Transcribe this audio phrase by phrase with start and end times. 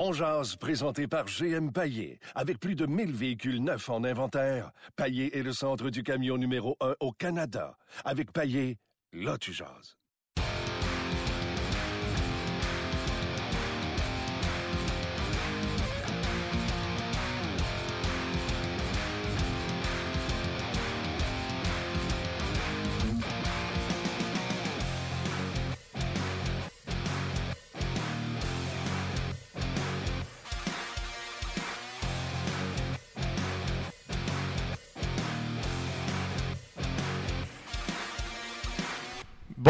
[0.00, 2.20] On jase, présenté par GM Paillé.
[2.36, 6.76] Avec plus de 1000 véhicules neufs en inventaire, Paillé est le centre du camion numéro
[6.80, 7.76] 1 au Canada.
[8.04, 8.78] Avec Paillé,
[9.12, 9.52] là tu.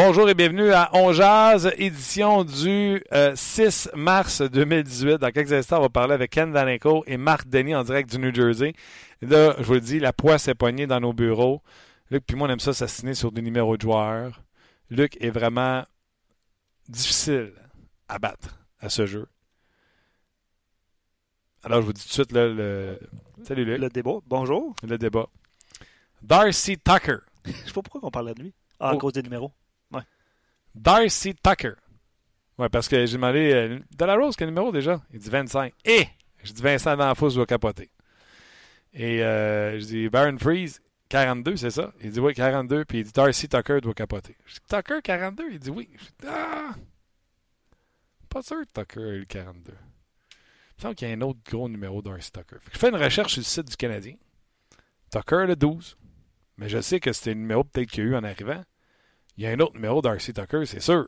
[0.09, 3.03] Bonjour et bienvenue à On Jazz, édition du
[3.35, 5.19] 6 euh, mars 2018.
[5.19, 8.17] Dans quelques instants, on va parler avec Ken Danenko et Marc Denis en direct du
[8.17, 8.73] New Jersey.
[9.21, 11.61] là, je vous le dis, la poisse est poignée dans nos bureaux.
[12.09, 14.41] Luc puis moi, on aime ça s'assiner sur des numéros de joueurs.
[14.89, 15.85] Luc est vraiment
[16.87, 17.53] difficile
[18.07, 19.27] à battre à ce jeu.
[21.63, 22.97] Alors, je vous dis tout de suite, le...
[23.43, 23.79] salut Luc.
[23.79, 24.73] Le débat, bonjour.
[24.81, 25.27] Le débat.
[26.23, 27.17] Darcy Tucker.
[27.45, 28.53] je sais pas pourquoi on parlait de lui.
[28.79, 28.97] Ah, à oh.
[28.97, 29.51] cause des numéros.
[30.75, 31.73] Darcy Tucker.
[32.57, 33.51] Ouais, parce que j'ai demandé.
[33.53, 35.01] Euh, de la Rose, quel numéro déjà?
[35.13, 35.73] Il dit 25.
[35.85, 36.07] Et
[36.43, 37.89] Je dis Vincent D'Anfos doit capoter.
[38.93, 41.93] Et euh, je dis Baron Freeze, 42, c'est ça?
[42.01, 42.85] Il dit oui, 42.
[42.85, 44.35] Puis il dit Darcy Tucker doit capoter.
[44.45, 45.89] Je dis Tucker, 42 Il dit oui.
[45.93, 46.75] Je dis Ah
[48.29, 49.73] Pas sûr que Tucker a eu le 42.
[50.81, 52.57] Il qu'il y a un autre gros numéro Darcy Tucker.
[52.71, 54.15] je fais une recherche sur le site du Canadien.
[55.11, 55.97] Tucker le 12.
[56.57, 58.63] Mais je sais que c'était le numéro peut-être qu'il y a eu en arrivant.
[59.39, 61.07] Il y a un autre numéro d'Arcy Tucker, c'est sûr.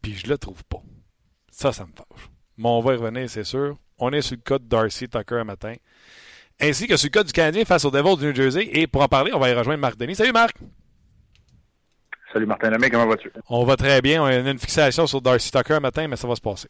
[0.00, 0.80] Puis je le trouve pas.
[1.50, 2.30] Ça, ça me fâche.
[2.56, 3.76] Mais on va y revenir, c'est sûr.
[3.98, 5.74] On est sur le code d'Arcy Tucker un matin.
[6.60, 8.68] Ainsi que sur le code du Canadien face aux Devils du New Jersey.
[8.74, 10.14] Et pour en parler, on va y rejoindre Marc Denis.
[10.14, 10.54] Salut Marc!
[12.32, 13.32] Salut Martin Lemay, comment vas-tu?
[13.48, 14.22] On va très bien.
[14.22, 16.68] On a une fixation sur Darcy Tucker un matin, mais ça va se passer.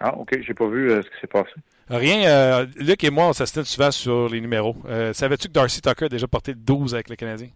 [0.00, 0.38] Ah, OK.
[0.42, 1.52] J'ai pas vu euh, ce qui s'est passé.
[1.88, 2.28] Rien.
[2.28, 4.76] Euh, Luc et moi, on s'assiste souvent sur les numéros.
[4.84, 7.48] Euh, savais-tu que Darcy Tucker a déjà porté 12 avec le Canadien?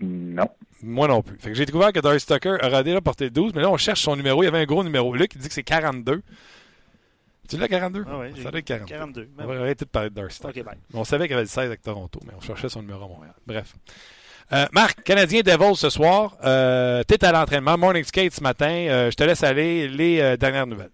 [0.00, 0.48] Non.
[0.82, 1.38] Moi non plus.
[1.38, 4.00] Fait que j'ai découvert que Darcy Tucker aurait déjà porté 12, mais là, on cherche
[4.00, 4.42] son numéro.
[4.42, 5.14] Il y avait un gros numéro.
[5.14, 6.22] Luc, il dit que c'est 42.
[7.48, 8.04] Tu l'as 42?
[8.08, 8.94] Ah oui, ça doit être 42.
[8.94, 10.62] 42 on va arrêter de parler de Darcy Tucker.
[10.94, 13.34] On savait qu'il avait le 16 avec Toronto, mais on cherchait son numéro à Montréal.
[13.46, 13.74] Bref.
[14.52, 16.36] Euh, Marc, Canadien Devils ce soir.
[16.44, 17.76] Euh, tu es à l'entraînement.
[17.76, 18.70] Morning skate ce matin.
[18.88, 20.90] Euh, je te laisse aller les euh, dernières nouvelles.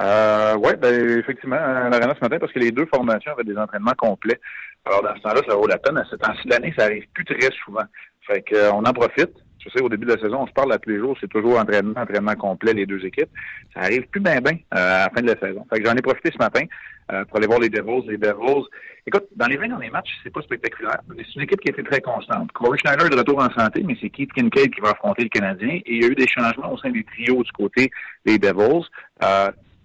[0.00, 3.56] Euh, oui, ben, effectivement, à l'arena ce matin, parce que les deux formations avaient des
[3.56, 4.40] entraînements complets.
[4.86, 5.98] Alors, dans ce temps-là, ça vaut la peine.
[5.98, 6.48] À ce temps-ci
[6.78, 7.84] ça arrive plus très souvent.
[8.26, 9.32] Fait que, euh, en profite.
[9.58, 11.28] Je sais, au début de la saison, on se parle à tous les jours, c'est
[11.28, 13.30] toujours entraînement, entraînement complet, les deux équipes.
[13.74, 15.66] Ça arrive plus bien, bien euh, à la fin de la saison.
[15.68, 16.64] Fait que j'en ai profité ce matin
[17.10, 18.06] euh, pour aller voir les Devils.
[18.06, 18.62] Les Devils,
[19.08, 21.00] écoute, dans les 20 derniers matchs, c'est pas spectaculaire.
[21.16, 22.52] C'est une équipe qui a été très constante.
[22.52, 25.30] Corey Schneider est de retour en santé, mais c'est Keith Kincaid qui va affronter le
[25.30, 25.80] Canadien.
[25.84, 27.90] Et il y a eu des changements au sein des trios du côté
[28.24, 28.86] des Devils.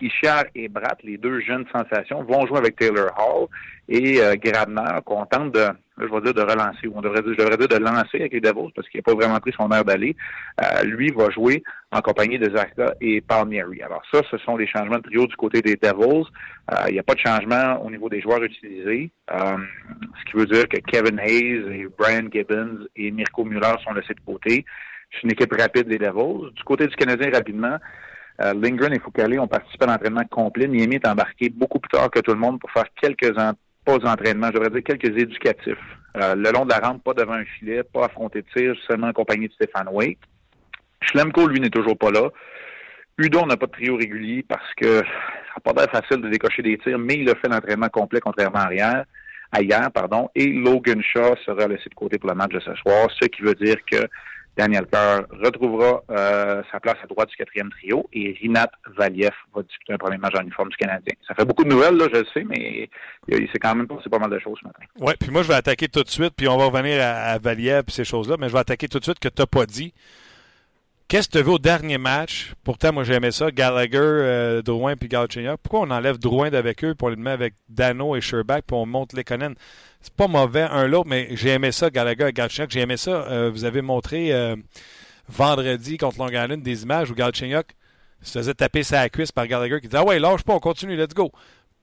[0.01, 3.47] Ishar et Bratt, les deux jeunes sensations, vont jouer avec Taylor Hall
[3.87, 5.67] et euh, Grabner, qu'on tente de,
[5.97, 8.33] je vais dire de relancer, ou on devrait dire, je devrais dire de lancer avec
[8.33, 10.15] les Devils parce qu'il n'a pas vraiment pris son air d'aller.
[10.61, 13.81] Euh, lui va jouer en compagnie de Zaka et Palmieri.
[13.83, 16.25] Alors ça, ce sont les changements de trio du côté des Devils.
[16.71, 20.45] Euh, il n'y a pas de changement au niveau des joueurs utilisés, ce qui veut
[20.45, 24.65] dire que Kevin Hayes et Brian Gibbons et Mirko Muller sont laissés de côté.
[25.11, 26.51] C'est une équipe rapide des Devils.
[26.55, 27.77] Du côté du Canadien, rapidement,
[28.41, 30.67] euh, Lindgren et Foucault ont participé à l'entraînement complet.
[30.67, 33.35] Niemi est embarqué beaucoup plus tard que tout le monde pour faire quelques
[33.83, 35.77] pas d'entraînement, je devrais dire quelques éducatifs.
[36.17, 39.07] Euh, le long de la rampe, pas devant un filet, pas affronté de tir, seulement
[39.07, 40.19] accompagné de Stéphane Wake.
[41.01, 42.29] Schlemko, lui, n'est toujours pas là.
[43.17, 45.03] Udon n'a pas de trio régulier parce que ça
[45.65, 48.59] n'a pas l'air facile de décocher des tirs, mais il a fait l'entraînement complet contrairement
[48.59, 49.05] à hier,
[49.59, 53.09] hier, pardon, et Logan Shaw sera laissé de côté pour le match de ce soir,
[53.19, 54.07] ce qui veut dire que
[54.57, 59.63] Daniel Kerr retrouvera euh, sa place à droite du quatrième trio et Rinat Valiev va
[59.63, 61.13] disputer un premier match en uniforme du Canadien.
[61.27, 62.89] Ça fait beaucoup de nouvelles, là, je le sais, mais
[63.29, 64.83] il s'est quand même passé pas mal de choses ce matin.
[64.99, 67.83] Oui, puis moi, je vais attaquer tout de suite, puis on va revenir à, Valiev
[67.87, 69.93] et ces choses-là, mais je vais attaquer tout de suite que tu n'as pas dit.
[71.11, 72.53] Qu'est-ce que tu veux au dernier match?
[72.63, 73.51] Pourtant, moi, j'aimais ça.
[73.51, 75.59] Gallagher, euh, Drouin puis Galchenyuk.
[75.61, 78.85] Pourquoi on enlève Drouin d'avec eux pour les mettre avec Dano et Sherbach puis on
[78.85, 79.55] monte les Lekonen?
[79.99, 82.71] C'est pas mauvais un l'autre, mais j'ai aimé ça, Gallagher et Galchenyuk.
[82.71, 83.27] J'ai aimé ça.
[83.29, 84.55] Euh, vous avez montré euh,
[85.27, 87.67] vendredi contre Long Island des images où Galchenyuk
[88.21, 90.95] se faisait taper sa cuisse par Gallagher qui disait Ah ouais, lâche pas, on continue,
[90.95, 91.29] let's go.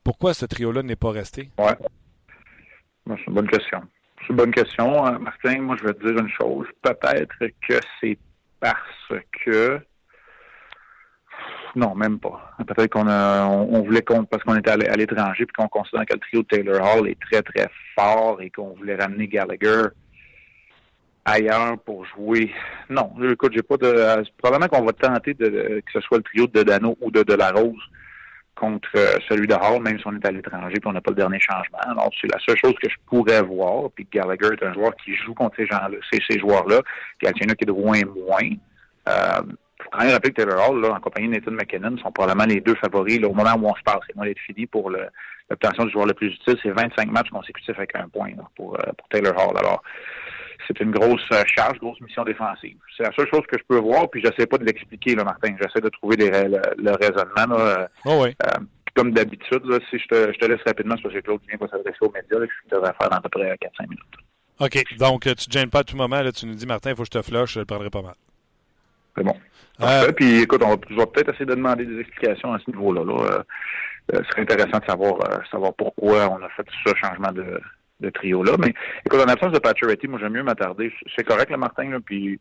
[0.04, 1.50] Pourquoi ce trio-là n'est pas resté?
[1.58, 1.76] Ouais.
[3.06, 3.82] C'est une bonne question.
[4.22, 5.02] C'est une bonne question.
[5.18, 6.66] Martin, moi, je vais te dire une chose.
[6.80, 7.34] Peut-être
[7.68, 8.16] que c'est
[8.60, 9.12] parce
[9.44, 9.80] que
[11.76, 12.54] non, même pas.
[12.66, 16.14] Peut-être qu'on a, on, voulait qu'on, parce qu'on était à l'étranger, puis qu'on considère que
[16.14, 19.84] le trio Taylor Hall est très, très fort et qu'on voulait ramener Gallagher
[21.24, 22.50] ailleurs pour jouer.
[22.88, 24.24] Non, écoute, j'ai pas de.
[24.38, 27.82] Probablement qu'on va tenter de, que ce soit le trio de Dano ou de Delarose
[28.58, 31.10] contre euh, celui de Hall, même si on est à l'étranger et on n'a pas
[31.10, 31.78] le dernier changement.
[31.80, 33.90] Alors, c'est la seule chose que je pourrais voir.
[33.94, 36.80] Puis Gallagher est un joueur qui joue contre ces gens-là, ces, joueurs-là.
[37.22, 38.50] Galchenyuk qui est de loin moins.
[39.08, 39.42] Euh,
[39.82, 42.46] faut quand même rappeler que Taylor Hall, là, en compagnie de Nathan McKinnon, sont probablement
[42.46, 44.00] les deux favoris là, au moment où on se parle.
[44.06, 46.58] C'est moi d'être fini pour l'obtention du joueur le plus utile.
[46.62, 49.56] C'est 25 matchs consécutifs avec un point là, pour, euh, pour Taylor Hall.
[49.56, 49.82] Alors,
[50.66, 52.76] c'est une grosse euh, charge, grosse mission défensive.
[52.96, 55.54] C'est la seule chose que je peux voir, puis j'essaie pas de l'expliquer, là, Martin.
[55.60, 57.56] J'essaie de trouver le, raisonnement.
[57.56, 58.34] Là, oh oui.
[58.44, 58.58] euh,
[58.94, 61.98] comme d'habitude, si je te, je te, laisse rapidement, parce que Claude vient pas s'adresser
[62.00, 64.02] aux médias, là, je devrais faire dans à peu près 4-5 minutes.
[64.60, 64.98] OK.
[64.98, 66.20] Donc, tu ne te gênes pas à tout moment.
[66.20, 68.02] Là, tu nous dis, Martin, il faut que je te flush, je le prendrai pas
[68.02, 68.14] mal.
[69.16, 69.34] C'est bon.
[69.80, 70.10] Euh...
[70.12, 73.04] Puis, écoute, on va, peut-être essayer de demander des explications à ce niveau-là.
[73.04, 73.22] Là.
[73.22, 73.42] Euh,
[74.12, 75.18] ce serait intéressant de savoir,
[75.50, 77.60] savoir pourquoi on a fait ce changement de,
[78.00, 78.52] de trio-là.
[78.58, 78.74] Mais
[79.04, 80.92] écoute, en absence de Pacioretty, moi, j'aime mieux m'attarder.
[81.16, 82.40] C'est correct, le Martin, là, puis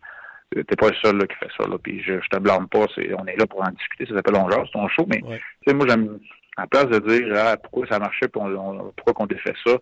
[0.52, 1.68] t'es pas le seul là, qui fait ça.
[1.68, 2.86] Là, puis je, je te blâme pas.
[2.96, 4.06] C'est, on est là pour en discuter.
[4.06, 5.06] Ça s'appelle On c'est ton show.
[5.08, 5.74] Mais ouais.
[5.74, 6.20] moi, j'aime,
[6.58, 9.74] à place de dire ah, pourquoi ça marchait puis on, on, pourquoi qu'on défait ça,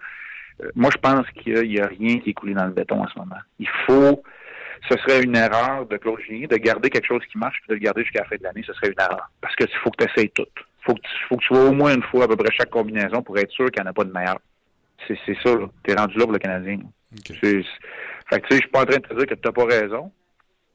[0.61, 3.01] euh, moi, je pense qu'il n'y a, a, rien qui est coulé dans le béton
[3.01, 3.37] en ce moment.
[3.59, 4.21] Il faut
[4.89, 7.73] ce serait une erreur de Claude Julien de garder quelque chose qui marche et de
[7.73, 9.31] le garder jusqu'à la fin de l'année, ce serait une erreur.
[9.41, 10.45] Parce que faut que tu essayes tout.
[10.81, 12.69] Faut que tu, faut que tu vois au moins une fois à peu près chaque
[12.69, 14.39] combinaison pour être sûr qu'il n'y en a pas de meilleure.
[15.07, 15.67] C'est, ça, là.
[15.83, 16.79] T'es rendu là pour le Canadien.
[17.19, 17.33] Okay.
[18.29, 19.51] Fait que tu sais, je suis pas en train de te dire que tu n'as
[19.51, 20.11] pas raison.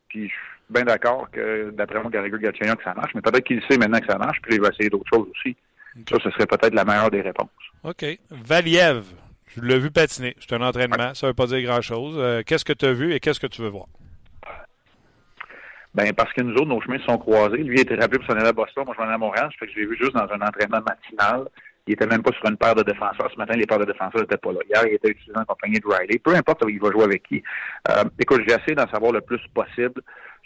[0.08, 0.38] Puis je suis
[0.68, 3.98] bien d'accord que d'après moi, Gallagher Gatchagnon, que ça marche, mais peut-être qu'il sait maintenant
[3.98, 5.56] que ça marche, puis il va essayer d'autres choses aussi.
[6.00, 6.14] Okay.
[6.14, 7.48] Ça, ce serait peut-être la meilleure des réponses.
[7.82, 8.04] OK.
[8.30, 9.04] Valiev,
[9.48, 10.36] je l'ai vu patiner.
[10.38, 10.96] C'est un entraînement.
[10.96, 11.14] Ouais.
[11.14, 12.14] Ça ne veut pas dire grand-chose.
[12.18, 13.86] Euh, qu'est-ce que tu as vu et qu'est-ce que tu veux voir?
[15.92, 17.58] Ben, parce que nous autres, nos chemins se sont croisés.
[17.58, 18.84] Lui, il était rappelé pour s'en aller à Boston.
[18.84, 19.50] Moi, je m'en allais à Montréal.
[19.58, 21.48] Fait que je l'ai vu juste dans un entraînement matinal.
[21.90, 23.28] Il était même pas sur une paire de défenseurs.
[23.32, 24.60] Ce matin, les paires de défenseurs n'étaient pas là.
[24.64, 26.20] Hier, il était utilisé en compagnie de Riley.
[26.20, 27.42] Peu importe il va jouer avec qui.
[27.88, 30.00] Euh, écoute, j'ai essayé d'en savoir le plus possible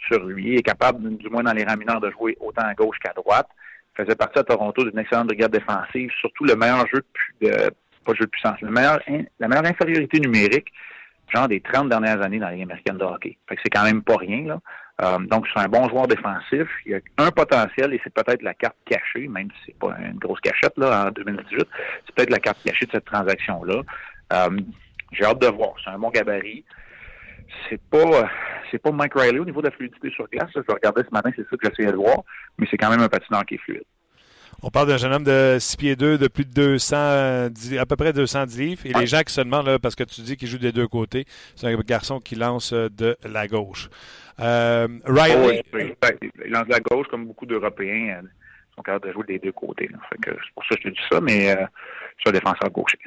[0.07, 0.53] sur lui.
[0.53, 3.13] Il est capable, du moins dans les rangs mineurs, de jouer autant à gauche qu'à
[3.13, 3.47] droite.
[3.93, 6.09] Il faisait partie à Toronto d'une excellente brigade défensive.
[6.19, 7.03] Surtout le meilleur jeu
[7.41, 7.51] de,
[8.15, 10.73] jeu puissance, le la meilleure infériorité numérique,
[11.31, 13.37] genre des 30 dernières années dans les américaines de hockey.
[13.47, 14.59] Fait que c'est quand même pas rien, là.
[15.01, 16.67] Euh, donc, c'est un bon joueur défensif.
[16.85, 20.17] Il a un potentiel et c'est peut-être la carte cachée, même si c'est pas une
[20.17, 21.67] grosse cachette là en 2018.
[22.05, 23.81] C'est peut-être la carte cachée de cette transaction-là.
[24.33, 24.59] Euh,
[25.11, 25.73] j'ai hâte de voir.
[25.83, 26.63] C'est un bon gabarit.
[27.69, 28.29] C'est pas
[28.71, 30.49] c'est pas Mike Riley au niveau de la fluidité sur glace.
[30.55, 32.23] Je regardais ce matin, c'est ça que j'essayais de voir,
[32.57, 33.83] mais c'est quand même un patineur qui est fluide.
[34.61, 37.95] On parle d'un jeune homme de 6 pieds 2, de plus de 200, à peu
[37.95, 38.81] près 210 livres.
[38.85, 39.01] Et ouais.
[39.01, 41.25] les gens qui se demandent, là, parce que tu dis qu'il joue des deux côtés,
[41.55, 43.89] c'est un garçon qui lance de la gauche.
[44.39, 45.63] Euh, Riley.
[45.73, 45.93] Oh, oui,
[46.45, 48.21] il lance de la gauche comme beaucoup d'Européens.
[48.21, 48.27] Euh,
[48.75, 49.89] sont capables de jouer des deux côtés.
[50.09, 51.65] Fait que c'est pour ça que je te dis ça, mais euh,
[52.17, 52.99] je suis un défenseur gaucher.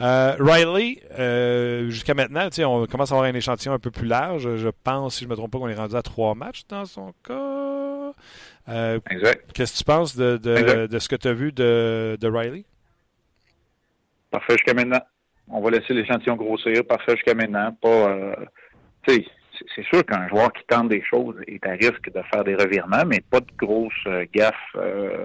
[0.00, 4.56] Euh, Riley, euh, jusqu'à maintenant, on commence à avoir un échantillon un peu plus large.
[4.56, 6.84] Je pense, si je ne me trompe pas, qu'on est rendu à trois matchs dans
[6.84, 8.12] son cas.
[8.68, 9.52] Euh, exact.
[9.52, 12.64] Qu'est-ce que tu penses de, de, de ce que tu as vu de, de Riley?
[14.32, 15.00] Parfait jusqu'à maintenant.
[15.48, 16.84] On va laisser l'échantillon grossir.
[16.88, 17.70] Parfait jusqu'à maintenant.
[17.80, 18.34] Pas, euh,
[19.74, 23.04] c'est sûr qu'un joueur qui tente des choses est à risque de faire des revirements,
[23.06, 25.24] mais pas de grosses euh, gaffes euh,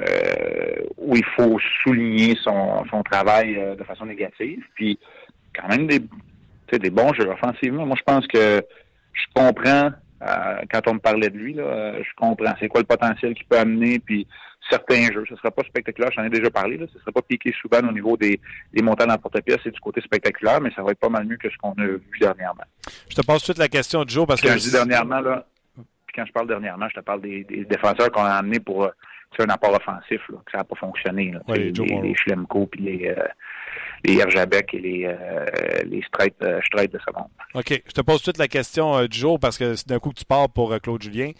[0.00, 4.62] euh, où il faut souligner son, son travail euh, de façon négative.
[4.74, 4.98] Puis
[5.54, 6.00] quand même des,
[6.78, 7.86] des bons jeux offensivement.
[7.86, 8.62] Moi, je pense que
[9.12, 9.90] je comprends
[10.26, 13.46] euh, quand on me parlait de lui, là, je comprends c'est quoi le potentiel qu'il
[13.46, 14.26] peut amener, puis
[14.70, 15.24] certains jeux.
[15.28, 16.86] Ce ne sera pas spectaculaire, j'en ai déjà parlé, là.
[16.90, 18.40] ce ne sera pas piqué souvent au niveau des,
[18.72, 21.26] des montants dans le porte-pièce et du côté spectaculaire, mais ça va être pas mal
[21.26, 22.64] mieux que ce qu'on a vu dernièrement.
[23.08, 24.54] Je te pose toute la question du jour parce quand que.
[24.54, 28.10] je dis dernièrement, là, puis quand je parle dernièrement, je te parle des, des défenseurs
[28.10, 28.88] qu'on a amenés pour
[29.38, 31.32] un apport offensif, là, que ça n'a pas fonctionné.
[31.32, 31.40] Là.
[31.48, 33.24] Les, les, les Schlemko puis les, euh,
[34.04, 35.46] les Herjabek et les, euh,
[35.86, 36.02] les
[36.42, 37.28] euh, de ce monde.
[37.54, 37.82] OK.
[37.86, 40.18] Je te pose toute la question euh, du jour parce que c'est d'un coup que
[40.18, 41.32] tu pars pour Claude Julien.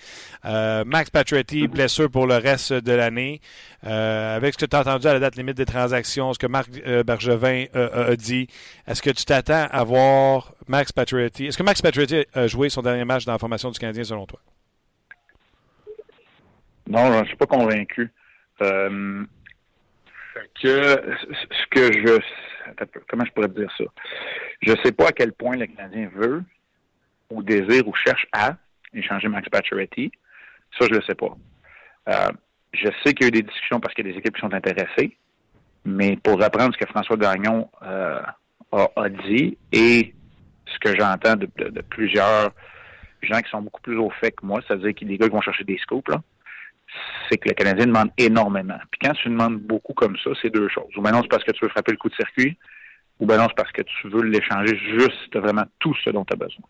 [0.44, 1.70] Max Pacioretty, -hmm.
[1.70, 3.40] blessure pour le reste de l'année.
[3.82, 6.70] avec ce que tu as entendu à la date limite des transactions, ce que Marc
[7.06, 8.46] Bergevin a dit,
[8.86, 11.46] est-ce que tu t'attends à voir Max Pacioretty?
[11.46, 14.26] Est-ce que Max Pacioretty a joué son dernier match dans la formation du Canadien selon
[14.26, 14.40] toi?
[16.86, 18.10] Non, je ne suis pas convaincu.
[18.62, 19.24] Euh,
[20.60, 22.20] que ce que je
[23.08, 23.84] comment je pourrais dire ça?
[24.62, 26.42] Je ne sais pas à quel point le Canadien veut
[27.30, 28.56] ou désire ou cherche à
[28.92, 30.12] échanger Max Pacioretty.
[30.78, 31.36] Ça, je ne le sais pas.
[32.08, 32.32] Euh,
[32.72, 34.40] je sais qu'il y a eu des discussions parce qu'il y a des équipes qui
[34.40, 35.16] sont intéressées,
[35.84, 38.20] mais pour reprendre ce que François Gagnon euh,
[38.72, 40.14] a, dit et
[40.66, 42.50] ce que j'entends de, de, de, plusieurs
[43.22, 45.28] gens qui sont beaucoup plus au fait que moi, c'est-à-dire qu'il y a des gars
[45.28, 46.22] qui vont chercher des scoops, là,
[47.28, 48.78] c'est que le Canadien demande énormément.
[48.90, 50.96] Puis quand tu demandes beaucoup comme ça, c'est deux choses.
[50.96, 52.58] Ou maintenant, c'est parce que tu veux frapper le coup de circuit,
[53.20, 55.94] ou bien non, c'est parce que tu veux l'échanger juste si tu as vraiment tout
[56.04, 56.64] ce dont tu as besoin.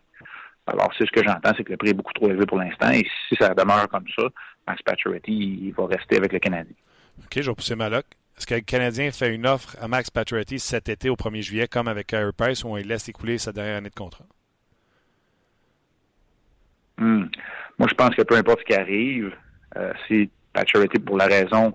[0.67, 2.89] Alors, c'est ce que j'entends, c'est que le prix est beaucoup trop élevé pour l'instant.
[2.91, 4.23] Et si ça demeure comme ça,
[4.67, 6.75] Max Pacioretty, il va rester avec le Canadien.
[7.19, 8.05] OK, je vais pousser ma loc.
[8.37, 11.67] Est-ce que le Canadien fait une offre à Max Pacioretty cet été au 1er juillet,
[11.67, 14.25] comme avec Carey Price, où il laisse écouler sa dernière année de contrat?
[16.97, 17.25] Hmm.
[17.77, 19.33] Moi, je pense que peu importe ce qui arrive,
[20.07, 21.73] si Pacioretty, pour la raison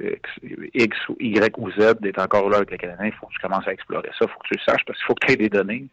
[0.00, 3.38] X ou Y ou Z, est encore là avec le Canadien, il faut que tu
[3.38, 4.26] commences à explorer ça.
[4.26, 5.86] Il faut que tu le saches parce qu'il faut que tu aies des données.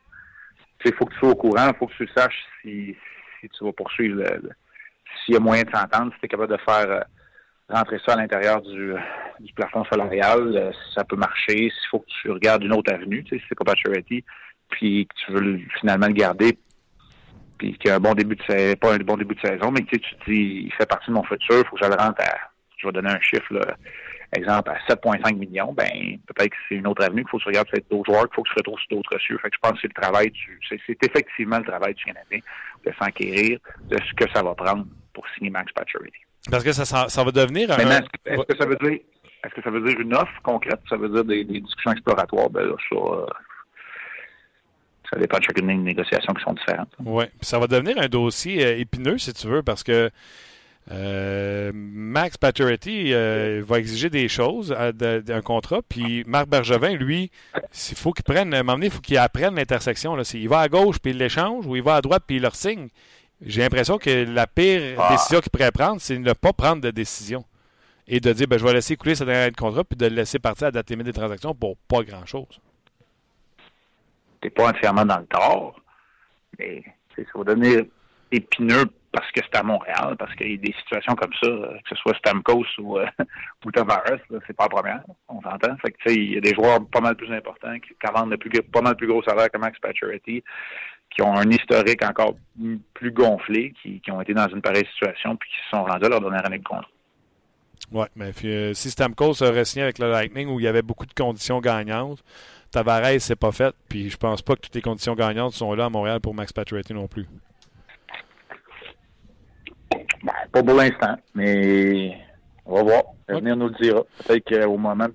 [0.83, 2.95] Il faut que tu sois au courant, il faut que tu saches si,
[3.41, 4.23] tu vas poursuivre
[5.23, 7.01] s'il y a moyen de s'entendre, si tu es capable de faire euh,
[7.69, 8.93] rentrer ça à l'intérieur du,
[9.55, 13.41] plafond salarial, euh, ça peut marcher, s'il faut que tu regardes une autre avenue, si
[13.47, 14.23] c'est pas Pacioretty,
[14.69, 16.57] puis que tu veux finalement le garder
[17.61, 19.81] puis qu'il a un bon début de saison, pas un bon début de saison, mais
[19.81, 21.89] tu, sais, tu te dis, il fait partie de mon futur, il faut que je
[21.89, 22.37] le rentre à,
[22.77, 23.75] je vais donner un chiffre, là,
[24.33, 27.49] exemple, à 7,5 millions, ben, peut-être que c'est une autre avenue qu'il faut que tu
[27.49, 29.37] regardes peut-être d'autres joueurs, qu'il faut que tu retrouves sur d'autres cieux.
[29.43, 32.39] Fait que je pense que c'est le travail du, c'est, effectivement le travail du Canadien
[32.83, 36.21] de s'enquérir de ce que ça va prendre pour signer Max Pacioretty.
[36.49, 37.77] Parce que ça, ça, va devenir un...
[37.77, 38.99] est-ce que ça veut dire,
[39.43, 40.79] est-ce que ça veut dire une offre concrète?
[40.89, 42.49] Ça veut dire des, discussions exploratoires?
[42.49, 43.25] Ben là, ça, euh,
[45.11, 46.89] ça dépend de chacune des négociations qui sont différentes.
[46.99, 47.25] Oui.
[47.41, 50.09] Ça va devenir un dossier euh, épineux, si tu veux, parce que
[50.89, 57.95] euh, Max Pacioretty euh, va exiger des choses d'un contrat, puis Marc Bergevin, lui, il
[57.95, 60.17] faut qu'il prenne, à un moment donné, il faut qu'il apprenne l'intersection.
[60.33, 62.55] Il va à gauche, puis il l'échange, ou il va à droite, puis il leur
[62.55, 62.87] signe.
[63.45, 65.09] J'ai l'impression que la pire ah.
[65.11, 67.43] décision qu'il pourrait prendre, c'est de ne pas prendre de décision.
[68.07, 70.15] Et de dire, ben, je vais laisser couler cette dernière de contrat, puis de le
[70.15, 72.59] laisser partir à date limite des transactions pour pas grand-chose
[74.41, 75.79] t'es pas entièrement dans le tort,
[76.59, 76.83] mais
[77.15, 77.83] ça va devenir
[78.31, 81.89] épineux parce que c'est à Montréal, parce qu'il y a des situations comme ça, que
[81.89, 83.05] ce soit Stamkos ou, euh,
[83.65, 85.75] ou Tavares, c'est pas la première, on s'entend.
[86.05, 89.07] Il y a des joueurs pas mal plus importants qui, vendent plus, pas mal plus
[89.07, 90.43] gros salaire que Max Pacioretty,
[91.13, 92.35] qui ont un historique encore
[92.93, 96.09] plus gonflé, qui, ont été dans une pareille situation, puis qui se sont rendus à
[96.09, 96.85] leur dernière année de compte.
[97.91, 101.05] Oui, mais euh, si Stamkos aurait signé avec le Lightning où il y avait beaucoup
[101.05, 102.23] de conditions gagnantes,
[102.71, 103.75] Tavares, c'est pas fait.
[103.89, 106.53] Puis je pense pas que toutes les conditions gagnantes sont là à Montréal pour Max
[106.53, 107.27] Pacioretty non plus.
[110.23, 112.17] Ben, pas pour l'instant, mais
[112.65, 113.03] on va voir.
[113.27, 114.03] L'avenir nous le dira.
[114.25, 115.07] Peut-être qu'au moment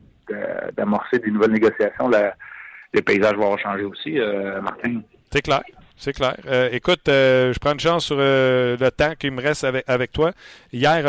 [0.76, 5.00] d'amorcer des nouvelles négociations, le paysage va changer aussi, euh, Martin.
[5.30, 5.62] C'est clair.
[5.96, 6.36] C'est clair.
[6.46, 9.84] Euh, écoute, euh, je prends une chance sur euh, le temps qui me reste avec,
[9.86, 10.32] avec toi.
[10.72, 11.02] Hier,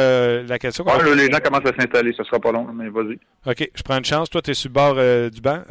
[0.47, 0.85] la question.
[0.85, 3.19] les gens commencent à s'installer, ce sera pas long, mais vas-y.
[3.45, 4.29] OK, je prends une chance.
[4.29, 4.95] Toi, tu es sur le bord
[5.31, 5.61] du banc,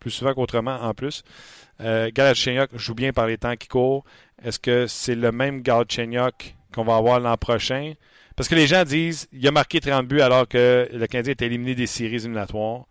[0.00, 1.22] plus souvent qu'autrement en plus.
[1.80, 4.04] Euh, Galchenyuk joue bien par les temps qui courent.
[4.42, 7.94] Est-ce que c'est le même Galchenyuk qu'on va avoir l'an prochain?
[8.36, 11.42] Parce que les gens disent il a marqué 30 buts alors que le Canadien est
[11.42, 12.84] éliminé des séries éliminatoires.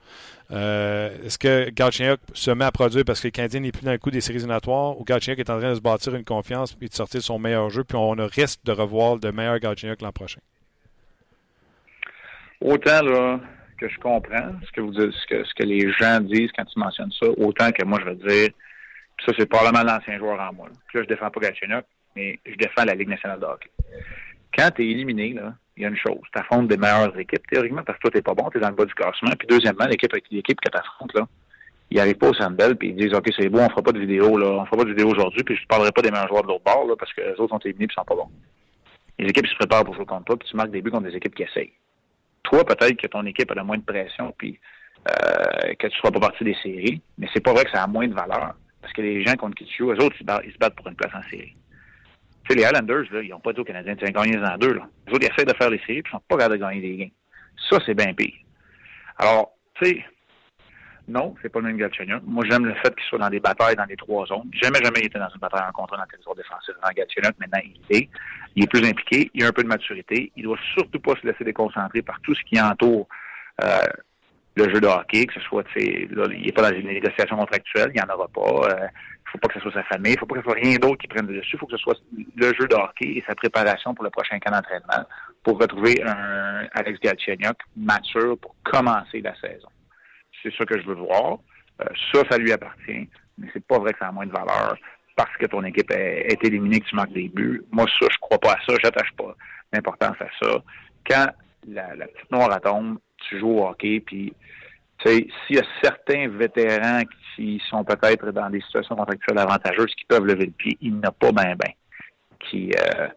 [0.52, 4.12] Euh, est-ce que Galchenyuk se met à produire parce que n'est plus dans le coup
[4.12, 6.94] des séries éliminatoires ou Galchenyuk est en train de se bâtir une confiance et de
[6.94, 10.40] sortir son meilleur jeu, puis on risque de revoir de meilleurs Galchenyuk l'an prochain?
[12.62, 13.40] Autant là,
[13.78, 16.80] que je comprends ce que, vous ce, que, ce que les gens disent quand ils
[16.80, 18.50] mentionnent ça, autant que moi je veux dire,
[19.26, 20.68] ça c'est probablement l'ancien joueur en moi.
[20.68, 20.74] Là.
[20.88, 21.86] Puis là, je défends pas Galchenyuk,
[22.16, 23.70] mais je défends la Ligue nationale de hockey.
[24.56, 26.20] Quand tu es éliminé, là, il y a une chose.
[26.34, 28.70] Tu affrontes des meilleures équipes, théoriquement, parce que toi, t'es pas bon, tu es dans
[28.70, 29.32] le bas du classement.
[29.38, 31.28] Puis deuxièmement, l'équipe que tu affrontes, là,
[31.90, 34.00] ils n'arrivent pas au Sandbell, puis ils disent OK, c'est bon, on fera pas de
[34.00, 36.28] vidéo, là, on fera pas de vidéo aujourd'hui, puis je ne parlerai pas des meilleurs
[36.28, 38.32] joueurs de l'autre bord, là, parce que les autres sont éliminés et sont pas bons.
[39.20, 41.16] Les équipes se préparent pour jouer contre toi, puis tu marques des buts contre des
[41.16, 41.74] équipes qui essayent.
[42.44, 44.60] Toi, peut-être que ton équipe a le moins de pression, puis
[45.10, 47.84] euh, que tu ne sois pas partie des séries, mais c'est pas vrai que ça
[47.84, 48.56] a moins de valeur.
[48.82, 50.96] Parce que les gens contre qui tu joues, eux autres, ils se battent pour une
[50.96, 51.56] place en série
[52.50, 54.74] sais, les Highlanders, là, ils n'ont pas dit aux Canadiens de gagner en deux.
[54.74, 54.88] Là.
[55.08, 56.82] Les autres, ils essaient de faire les séries, puis ils sont pas capables de gagner
[56.82, 57.12] des gains.
[57.70, 58.34] Ça, c'est bien pire.
[59.18, 60.06] Alors, tu sais,
[61.08, 62.22] non, c'est pas le même Galchenyuk.
[62.26, 64.50] Moi, j'aime le fait qu'il soit dans des batailles dans les trois zones.
[64.52, 66.74] Jamais, jamais été dans une bataille en contre dans le territoire défensif.
[66.84, 68.10] Dans Galchenyuk, maintenant, il est.
[68.56, 69.32] Il est plus impliqué.
[69.34, 70.32] Il a un peu de maturité.
[70.36, 73.08] Il doit surtout pas se laisser déconcentrer par tout ce qui entoure
[73.64, 73.86] euh,
[74.58, 77.38] le jeu de hockey, que ce soit, tu sais, il n'est pas dans une négociation
[77.38, 78.76] contractuelle, il n'y en aura pas.
[78.76, 80.56] Euh, il faut pas que ce soit sa famille, il faut pas que ce soit
[80.56, 81.98] rien d'autre qui prenne le dessus, faut que ce soit
[82.36, 85.08] le jeu de hockey et sa préparation pour le prochain camp d'entraînement
[85.44, 89.70] pour retrouver un Alex Galchenyuk mature pour commencer la saison.
[90.44, 91.40] C'est ça que je veux voir.
[91.82, 94.78] Euh, ça, ça lui appartient, mais c'est pas vrai que ça a moins de valeur
[95.16, 97.64] parce que ton équipe est, éliminée, que tu manques des buts.
[97.72, 99.36] Moi, ça, je crois pas à ça, j'attache pas
[99.74, 100.64] d'importance à ça.
[101.10, 101.28] Quand
[101.68, 104.34] la, la petite noire tombe, tu joues au hockey, puis
[105.06, 107.04] s'il y a certains vétérans
[107.36, 111.00] qui sont peut-être dans des situations contractuelles avantageuses qui peuvent lever le pied, il n'y
[111.00, 111.72] en a pas bien ben
[112.40, 113.08] qui, euh,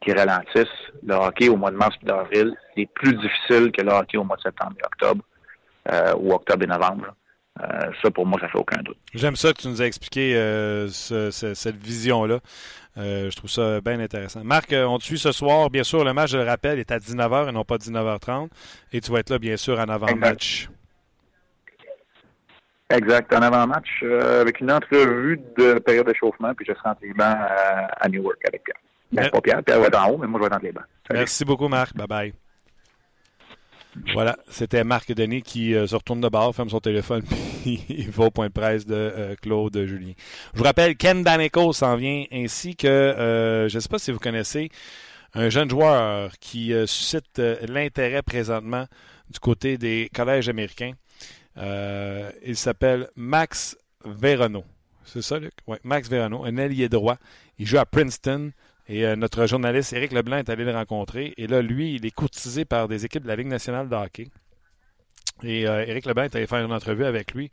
[0.00, 0.66] qui ralentissent.
[1.04, 4.24] Le hockey au mois de mars et d'avril est plus difficile que le hockey au
[4.24, 5.24] mois de septembre et octobre,
[5.92, 7.14] euh, ou octobre et novembre.
[8.02, 8.98] ça, pour moi, ça fait aucun doute.
[9.14, 10.34] J'aime ça que tu nous as expliqué
[10.90, 12.38] cette vision-là.
[12.96, 14.44] je trouve ça bien intéressant.
[14.44, 15.70] Marc, on te suit ce soir.
[15.70, 18.50] Bien sûr, le match, je le rappelle, est à 19h et non pas 19h30.
[18.92, 20.68] Et tu vas être là, bien sûr, en avant-match.
[22.90, 23.32] Exact.
[23.34, 27.36] En avant-match, euh, avec une entrevue de période d'échauffement, puis je serai entre les bancs
[28.00, 28.76] à, Newark avec Pierre.
[29.12, 30.72] Ben, pas Pierre, Pierre va être en haut, mais moi je vais être entre les
[30.72, 30.84] bancs.
[31.10, 31.96] Merci beaucoup, Marc.
[31.96, 32.34] Bye bye.
[34.12, 37.22] Voilà, c'était Marc Denis qui euh, se retourne de bord, ferme son téléphone,
[37.62, 40.12] puis il va au point de presse de euh, Claude Julien.
[40.52, 44.18] Je vous rappelle, Ken Daneko s'en vient, ainsi que, je ne sais pas si vous
[44.18, 44.68] connaissez,
[45.34, 48.86] un jeune joueur qui suscite l'intérêt présentement
[49.30, 50.92] du côté des collèges américains.
[51.58, 54.64] Euh, il s'appelle Max Verano.
[55.04, 55.52] C'est ça, Luc?
[55.66, 57.16] Oui, Max Verano, un allié droit.
[57.58, 58.52] Il joue à Princeton.
[58.88, 61.34] Et euh, notre journaliste Éric Leblanc est allé le rencontrer.
[61.36, 64.28] Et là, lui, il est courtisé par des équipes de la Ligue nationale de hockey.
[65.42, 67.50] Et euh, Éric Leblanc est allé faire une entrevue avec lui.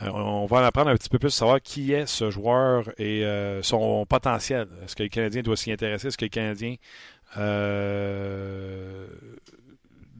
[0.00, 3.24] on va en apprendre un petit peu plus, savoir qui est ce joueur et
[3.62, 4.66] son potentiel.
[4.84, 6.08] Est-ce que le Canadien doit s'y intéresser?
[6.08, 6.76] Est-ce que le Canadien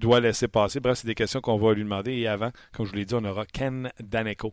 [0.02, 0.80] doit laisser passer.
[0.80, 2.12] Bref, c'est des questions qu'on va lui demander.
[2.12, 4.52] Et avant, comme je vous l'ai dit, on aura Ken Daneko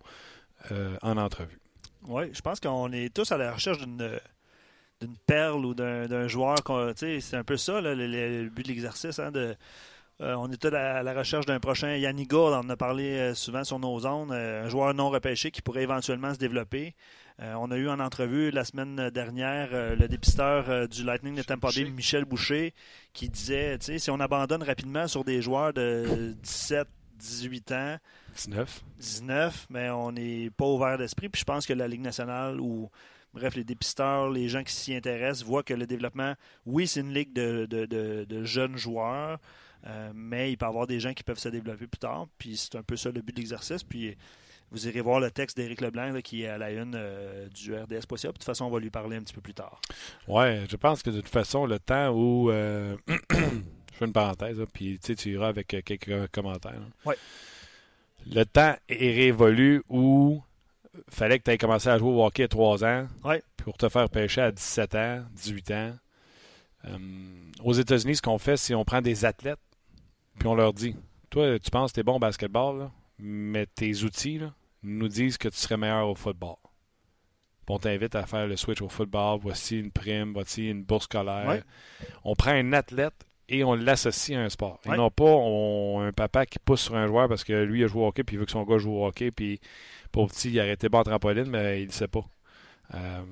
[0.71, 1.59] euh, en entrevue.
[2.07, 4.19] Oui, je pense qu'on est tous à la recherche d'une
[5.01, 6.57] d'une perle ou d'un joueur.
[6.97, 9.17] C'est un peu ça, le, but de l'exercice.
[9.17, 9.55] Hein, de,
[10.21, 13.63] euh, on est à la, recherche d'un prochain Yannick on en a parlé euh, souvent
[13.63, 16.95] sur nos zones, un joueur non repêché qui pourrait éventuellement se développer.
[17.41, 21.35] Euh, on a eu en entrevue la semaine dernière euh, le dépisteur euh, du Lightning
[21.35, 22.73] de Tampa Bay, Michel Boucher,
[23.13, 26.85] qui disait, tu sais, si on abandonne rapidement sur des joueurs de 17,
[27.17, 27.97] 18 ans,
[28.35, 31.29] 19, 19, mais on n'est pas ouvert d'esprit.
[31.29, 32.89] Puis je pense que la Ligue nationale ou
[33.33, 36.33] bref, les dépisteurs, les gens qui s'y intéressent voient que le développement,
[36.65, 39.39] oui, c'est une ligue de, jeunes joueurs,
[40.13, 42.27] mais il peut y avoir des gens qui peuvent se développer plus tard.
[42.37, 43.83] Puis c'est un peu ça le but de l'exercice.
[43.83, 44.17] Puis
[44.71, 48.05] vous irez voir le texte d'Éric Leblanc qui est à la une euh, du RDS
[48.07, 49.81] De toute façon, on va lui parler un petit peu plus tard.
[50.27, 52.51] Oui, je pense que de toute façon, le temps où.
[52.51, 52.95] Euh,
[53.31, 53.35] je
[53.93, 56.81] fais une parenthèse, puis tu iras avec euh, quelques commentaires.
[57.05, 57.15] Oui.
[58.27, 60.41] Le temps est révolu où
[61.09, 63.07] fallait que tu aies commencé à jouer au hockey à 3 ans
[63.57, 65.93] pour te faire pêcher à 17 ans, 18 ans.
[67.63, 69.59] aux États-Unis, ce qu'on fait, c'est on prend des athlètes,
[70.37, 70.95] puis on leur dit
[71.29, 74.53] Toi, tu penses que tu es bon au basketball, mais tes outils, là,
[74.83, 76.55] nous disent que tu serais meilleur au football.
[77.67, 79.39] on t'invite à faire le switch au football.
[79.41, 81.63] Voici une prime, voici une bourse scolaire.
[82.23, 84.79] On prend un athlète et on l'associe à un sport.
[84.85, 85.31] Et non pas
[86.01, 88.35] un papa qui pousse sur un joueur parce que lui a joué au hockey puis
[88.35, 89.59] il veut que son gars joue au hockey puis
[90.11, 92.25] pour petit il a arrêté pas en trampoline mais il ne sait pas.
[92.95, 93.23] Euh,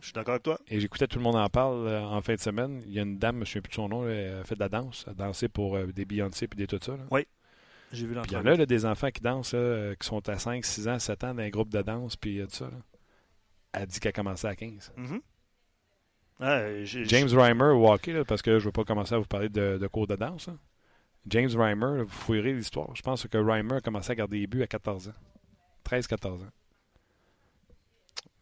[0.00, 0.58] je suis d'accord avec toi.
[0.68, 2.82] Et j'écoutais tout le monde en parle euh, en fin de semaine.
[2.86, 4.44] Il y a une dame, je ne me souviens plus de son nom, elle a
[4.44, 6.92] fait de la danse, elle a dansé pour euh, des Beyoncé et des tout ça.
[7.10, 7.26] Oui.
[7.92, 9.56] J'ai vu Il y en a des enfants qui dansent,
[9.98, 12.54] qui sont à 5, 6 ans, 7 ans dans un groupe de danse, puis tout
[12.54, 12.70] ça.
[13.72, 14.92] Elle dit qu'elle a commencé à 15.
[14.96, 15.20] Mm-hmm.
[17.06, 19.86] James Reimer au hockey, parce que je ne veux pas commencer à vous parler de,
[19.88, 20.48] cours de danse.
[21.26, 22.94] James Reimer, vous fouillerez l'histoire.
[22.94, 25.12] Je pense que Reimer a commencé à garder les buts à 14 ans.
[25.84, 26.52] 13-14 ans.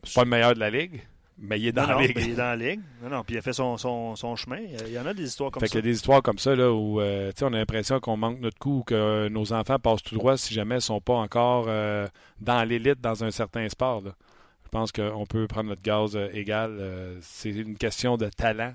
[0.05, 1.03] C'est pas le meilleur de la ligue,
[1.39, 2.17] mais il est dans la ligue.
[2.17, 2.81] il est dans la ligue.
[3.03, 4.59] Non, non, puis il a fait son, son, son, chemin.
[4.59, 5.75] Il y en a des histoires comme fait ça.
[5.75, 8.41] Il y a des histoires comme ça là, où euh, on a l'impression qu'on manque
[8.41, 11.67] notre coup, que nos enfants passent tout droit si jamais ils ne sont pas encore
[11.69, 12.07] euh,
[12.41, 14.03] dans l'élite dans un certain sport.
[14.05, 16.81] Je pense qu'on peut prendre notre gaz euh, égal.
[17.21, 18.75] c'est une question de talent,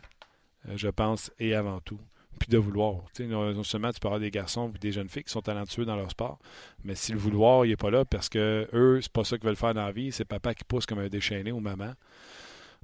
[0.76, 2.00] je pense, et avant tout.
[2.40, 3.04] Puis de vouloir.
[3.20, 5.86] Non, non, seulement tu peux avoir des garçons et des jeunes filles qui sont talentueux
[5.86, 6.40] dans leur sport,
[6.84, 9.46] mais si le vouloir, il n'est pas là parce que eux, c'est pas ça qu'ils
[9.46, 11.94] veulent faire dans la vie, c'est papa qui pousse comme un déchaîné ou maman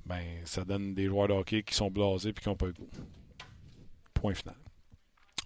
[0.07, 2.73] ben, ça donne des joueurs de hockey qui sont blasés et qui n'ont pas le
[2.73, 2.87] goût.
[4.13, 4.55] Point final.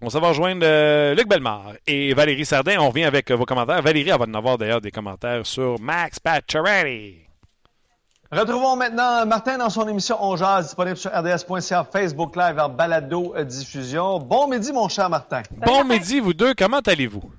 [0.00, 2.76] On s'en va rejoindre euh, Luc Belmar et Valérie Sardin.
[2.80, 3.82] On revient avec euh, vos commentaires.
[3.82, 7.18] Valérie, elle va en avoir d'ailleurs des commentaires sur Max Pacioretty.
[8.30, 13.34] Retrouvons maintenant Martin dans son émission On Jazz, disponible sur rds.ca, Facebook Live, en balado
[13.36, 14.18] euh, diffusion.
[14.20, 15.42] Bon midi, mon cher Martin.
[15.66, 16.54] Bon midi, vous deux.
[16.54, 17.30] Comment allez-vous?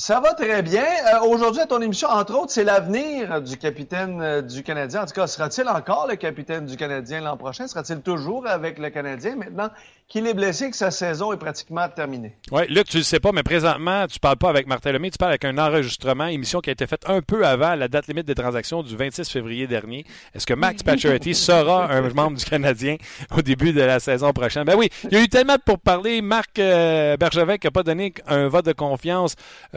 [0.00, 0.84] Ça va très bien.
[0.84, 5.02] Euh, aujourd'hui, à ton émission, entre autres, c'est l'avenir du capitaine euh, du Canadien.
[5.02, 7.66] En tout cas, sera-t-il encore le capitaine du Canadien l'an prochain?
[7.66, 9.34] Sera-t-il toujours avec le Canadien?
[9.34, 9.70] Maintenant
[10.08, 12.34] qu'il est blessé, que sa saison est pratiquement terminée?
[12.50, 14.92] Oui, Luc, tu ne le sais pas, mais présentement, tu ne parles pas avec Martin
[14.92, 17.88] Lemay, tu parles avec un enregistrement, émission qui a été faite un peu avant la
[17.88, 20.06] date limite des transactions du 26 février dernier.
[20.34, 22.96] Est-ce que Max Pacioretty sera un membre du Canadien
[23.36, 24.64] au début de la saison prochaine?
[24.64, 26.22] Ben oui, il y a eu tellement pour parler.
[26.22, 29.34] Marc euh, Bergevin qui n'a pas donné un vote de confiance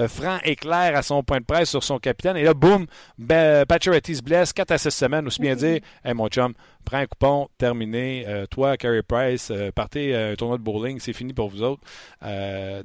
[0.08, 2.38] franc et clair à son point de presse sur son capitaine.
[2.38, 2.86] Et là, boum,
[3.18, 6.98] ben, Pacioretty se blesse, 4 à 6 semaines, aussi bien dire, hey, mon chum, prends
[6.98, 8.26] un coupon, terminé.
[8.28, 11.82] Euh, toi, Carey Price, euh, partez un tournoi de bowling, c'est fini pour vous autres.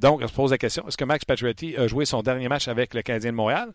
[0.00, 2.68] donc, on se pose la question, est-ce que Max Pacioretty a joué son dernier match
[2.68, 3.72] avec le Canadien de Montréal?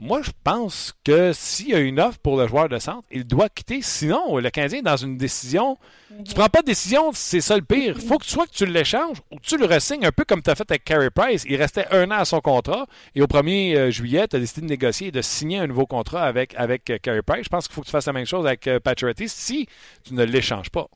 [0.00, 3.24] Moi, je pense que s'il y a une offre pour le joueur de centre, il
[3.24, 3.82] doit quitter.
[3.82, 5.76] Sinon, le Canadien est dans une décision.
[6.24, 7.96] Tu prends pas de décision, c'est ça le pire.
[7.96, 10.40] Il faut que soit que tu l'échanges ou que tu le resignes un peu comme
[10.40, 11.44] tu as fait avec Carey Price.
[11.48, 14.60] Il restait un an à son contrat et au 1er euh, juillet, tu as décidé
[14.60, 17.44] de négocier et de signer un nouveau contrat avec, avec euh, Carey Price.
[17.44, 19.66] Je pense qu'il faut que tu fasses la même chose avec euh, Patrick si
[20.04, 20.88] tu ne l'échanges pas.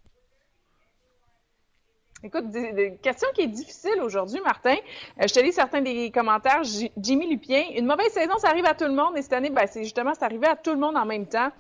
[2.25, 4.77] Écoute, des, question qui est difficile aujourd'hui, Martin.
[5.21, 6.63] Euh, je te lis certains des commentaires.
[6.97, 9.17] Jimmy Lupien, une mauvaise saison, ça arrive à tout le monde.
[9.17, 11.51] Et cette année, ben, c'est justement, c'est arrivé à tout le monde en même temps.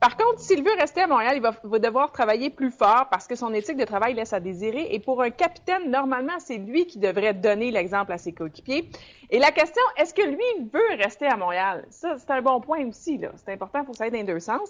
[0.00, 3.36] Par contre, s'il veut rester à Montréal, il va, devoir travailler plus fort parce que
[3.36, 4.88] son éthique de travail laisse à désirer.
[4.90, 8.90] Et pour un capitaine, normalement, c'est lui qui devrait donner l'exemple à ses coéquipiers.
[9.34, 11.86] Et la question, est-ce que lui veut rester à Montréal?
[11.88, 13.16] Ça, c'est un bon point aussi.
[13.16, 13.30] Là.
[13.36, 14.68] C'est important, il faut ça aille dans les deux sens.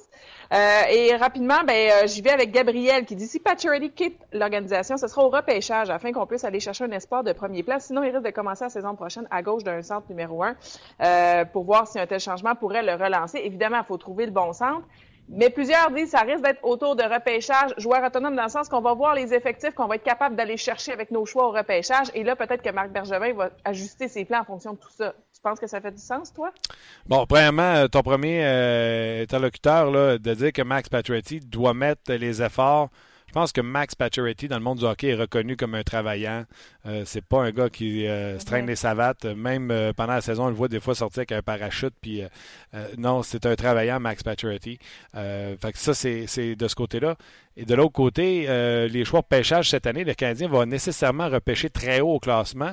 [0.53, 4.97] Euh, et rapidement, ben, euh, j'y vais avec Gabriel qui dit si Paturity quitte l'organisation,
[4.97, 7.87] ce sera au repêchage afin qu'on puisse aller chercher un espoir de premier place.
[7.87, 10.55] Sinon, il risque de commencer la saison prochaine à gauche d'un centre numéro un
[11.03, 13.41] euh, pour voir si un tel changement pourrait le relancer.
[13.43, 14.87] Évidemment, il faut trouver le bon centre.
[15.29, 18.81] Mais plusieurs disent ça risque d'être autour de repêchage, joueur autonome dans le sens qu'on
[18.81, 22.09] va voir les effectifs qu'on va être capable d'aller chercher avec nos choix au repêchage.
[22.15, 25.15] Et là, peut-être que Marc Bergevin va ajuster ses plans fonction de tout ça.
[25.35, 26.53] Tu penses que ça fait du sens, toi?
[27.07, 32.13] Bon, premièrement, euh, ton premier euh, interlocuteur, là, de dire que Max Pacioretty doit mettre
[32.13, 32.91] les efforts
[33.33, 36.45] je pense que Max Pacioretty, dans le monde du hockey, est reconnu comme un travaillant.
[36.85, 39.25] Euh, c'est pas un gars qui euh, se traîne les savates.
[39.25, 41.95] Même euh, pendant la saison, on le voit des fois sortir avec un parachute.
[42.03, 42.23] Puis
[42.99, 44.79] non, c'est un travaillant, Max Pacioretty.
[45.15, 47.17] fait que ça, c'est de ce côté-là.
[47.57, 48.47] Et de l'autre côté,
[48.91, 52.73] les choix de pêchage cette année, le Canadien va nécessairement repêcher très haut au classement.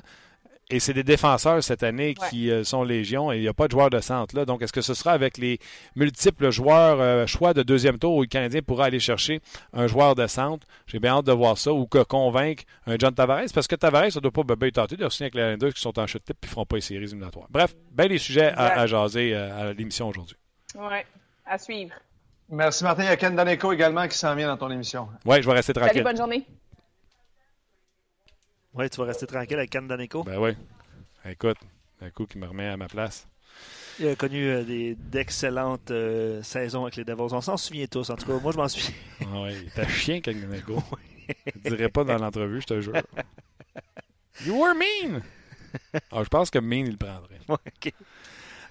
[0.72, 3.66] Et c'est des défenseurs cette année qui euh, sont légion et il n'y a pas
[3.66, 4.46] de joueurs de centre là.
[4.46, 5.58] Donc, est-ce que ce sera avec les
[5.96, 9.42] multiples joueurs euh, choix de deuxième tour où le Canadien pourra aller chercher
[9.74, 10.68] un joueur de centre?
[10.86, 14.12] J'ai bien hâte de voir ça ou que convaincre un John Tavares parce que Tavares,
[14.12, 16.24] ça ne doit pas bébé tenter de signer avec les Islanders qui sont en chute
[16.24, 17.48] type et ne feront pas les séries éliminatoires.
[17.50, 20.38] Bref, bien des sujets à, jaser euh, à l'émission aujourd'hui.
[20.76, 21.00] Oui,
[21.48, 21.96] à suivre.
[22.48, 23.04] Merci Martin.
[23.04, 25.08] Il y a Ken Daneko également qui s'en vient dans ton émission.
[25.26, 25.94] Oui, je vais rester tranquille.
[25.94, 26.46] Salut, bonne journée.
[28.74, 30.24] Oui, tu vas rester tranquille avec Ken Daneko.
[30.24, 30.52] Ben oui.
[31.26, 31.58] Écoute,
[32.02, 33.28] un coup qui me remet à ma place.
[34.00, 37.34] Il a connu euh, d'excellentes euh, saisons avec les Devils.
[37.34, 38.40] On s'en souvient tous, en tout cas.
[38.40, 38.94] Moi, je m'en suis.
[39.22, 40.82] ah oui, il était chien, Ken Daneko.
[41.64, 42.94] Je ne dirais pas dans l'entrevue, je te jure.
[44.46, 45.22] You were mean!
[46.12, 47.40] Ah, je pense que mean, il le prendrait.
[47.48, 47.94] OK.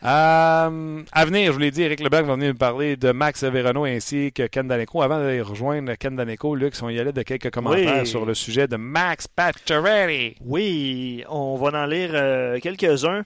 [0.04, 3.42] Euh, à venir, je vous l'ai dit, Eric Leblanc va venir nous parler de Max
[3.42, 5.02] Verano ainsi que Ken Daneco.
[5.02, 8.68] Avant d'aller rejoindre Ken Daneco, Luc, on y allait de quelques commentaires sur le sujet
[8.68, 10.36] de Max Pacioretty.
[10.40, 13.24] Oui, on va en lire euh, quelques-uns.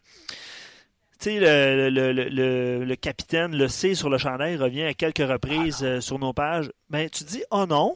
[1.18, 5.84] Tu sais, le, le, le, capitaine, le C sur le chandail revient à quelques reprises
[5.84, 6.72] euh, sur nos pages.
[6.88, 7.94] Mais tu dis, oh non,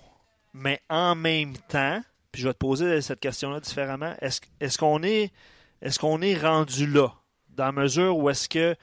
[0.52, 5.02] mais en même temps, puis je vais te poser cette question-là différemment, est-ce est qu'on
[5.02, 5.32] est,
[5.80, 7.14] est, qu'on est rendu là?
[7.56, 8.74] Dans la mesure où est-ce que.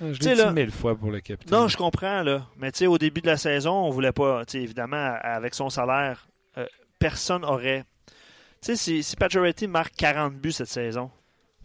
[0.00, 1.56] Je l'ai dit mille fois pour le capitaine.
[1.56, 2.46] Non, je comprends, là.
[2.56, 5.54] Mais tu sais, au début de la saison, on voulait pas, tu sais, évidemment, avec
[5.54, 6.26] son salaire,
[6.58, 6.66] euh,
[6.98, 7.84] personne aurait.
[8.08, 8.16] Tu
[8.62, 11.10] sais, si, si Pacioretty marque 40 buts cette saison,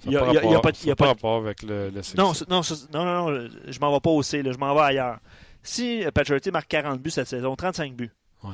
[0.04, 2.62] il n'y a, y a, pas, y a pas rapport avec le, le non, non,
[2.94, 5.18] non, non, non, je m'en vais pas au C, là, je m'en vais ailleurs.
[5.64, 8.12] Si Pacioretty marque 40 buts cette saison, 35 buts,
[8.44, 8.52] ouais.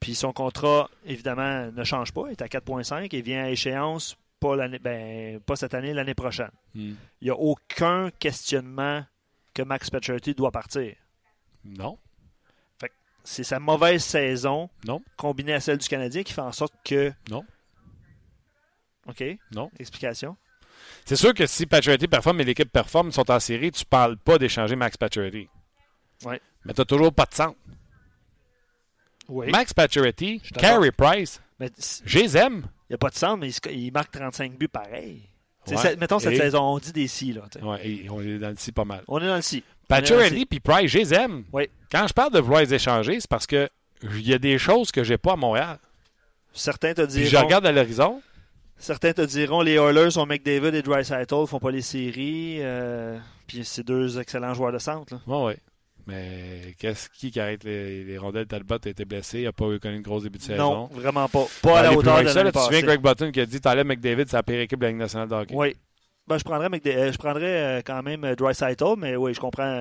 [0.00, 4.16] puis son contrat, évidemment, ne change pas, il est à 4,5 et vient à échéance
[4.46, 6.50] pas, l'année, ben, pas cette année, l'année prochaine.
[6.74, 6.94] Hmm.
[7.20, 9.04] Il n'y a aucun questionnement
[9.54, 10.94] que Max Pacioretty doit partir.
[11.64, 11.98] Non.
[13.24, 15.02] c'est sa mauvaise saison non.
[15.16, 17.12] combinée à celle du Canadien qui fait en sorte que.
[17.28, 17.44] Non.
[19.08, 19.24] OK.
[19.52, 19.70] Non.
[19.78, 20.36] Explication.
[21.04, 23.88] C'est sûr que si Pacioretty performe et l'équipe performe, ils sont en série, tu ne
[23.88, 25.48] parles pas d'échanger Max Pacioretty.
[26.24, 26.36] Oui.
[26.64, 27.58] Mais tu n'as toujours pas de centre.
[29.28, 29.50] Oui.
[29.50, 31.40] Max Pacioretty, Carey Price,
[32.04, 32.68] je les aime.
[32.88, 35.22] Il n'y a pas de centre, mais il, marque 35 buts pareil.
[35.98, 37.32] mettons cette saison, on dit des si.
[37.32, 39.02] Là, ouais, on est dans le si pas mal.
[39.08, 39.64] On est dans le si.
[39.88, 41.44] Pacioretty puis Price, je les aime.
[41.52, 41.68] Oui.
[41.90, 43.68] Quand je parle de vouloir les échanger, c'est parce que
[44.02, 45.78] il y a des choses que j'ai pas à Montréal.
[46.52, 47.22] Certains te diront.
[47.22, 48.22] Puis je regarde à l'horizon.
[48.78, 52.58] Certains te diront les Oilers sont McDavid et Dreisaitl font pas les séries.
[52.60, 55.14] Euh, puis c'est deux excellents joueurs de centre.
[55.26, 55.52] Oui, oui.
[56.06, 59.80] Mais qu'est-ce qui, arrête les, les, rondelles Talbot a été blessé, il n'a pas eu
[59.80, 60.72] connu une grosse début de saison.
[60.72, 61.46] Non, vraiment pas.
[61.62, 63.86] Pas à la hauteur de ça, Tu te souviens Greg Button qui a dit T'enlèves
[63.86, 65.54] McDavid, c'est la pire équipe de la Ligue nationale de hockey.
[65.56, 65.76] Oui.
[66.28, 68.52] Ben, je prendrais, euh, je prendrais euh, quand même euh, Dry
[68.98, 69.80] mais oui, je comprends,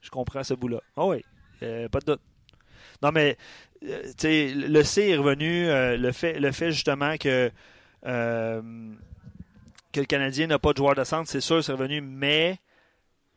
[0.00, 0.80] je comprends ce bout-là.
[0.96, 1.24] Oh oui,
[1.60, 2.20] pas de doute.
[3.02, 3.36] Non, mais
[3.82, 7.50] le C est revenu, le, fait, le fait justement que
[9.92, 12.58] que le Canadien n'a pas de joueur de centre, c'est sûr, c'est revenu, mais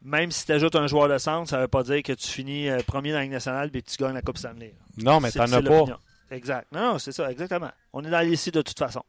[0.04, 2.28] même si tu ajoutes un joueur de centre, ça ne veut pas dire que tu
[2.28, 4.76] finis euh, premier dans la Ligue nationale et que tu gagnes la Coupe Stanley.
[4.98, 5.86] Non, mais t'en as pas.
[6.32, 6.68] Exact.
[6.72, 7.72] Non, non, c'est ça, exactement.
[7.94, 9.04] On est dans l'ici de toute façon.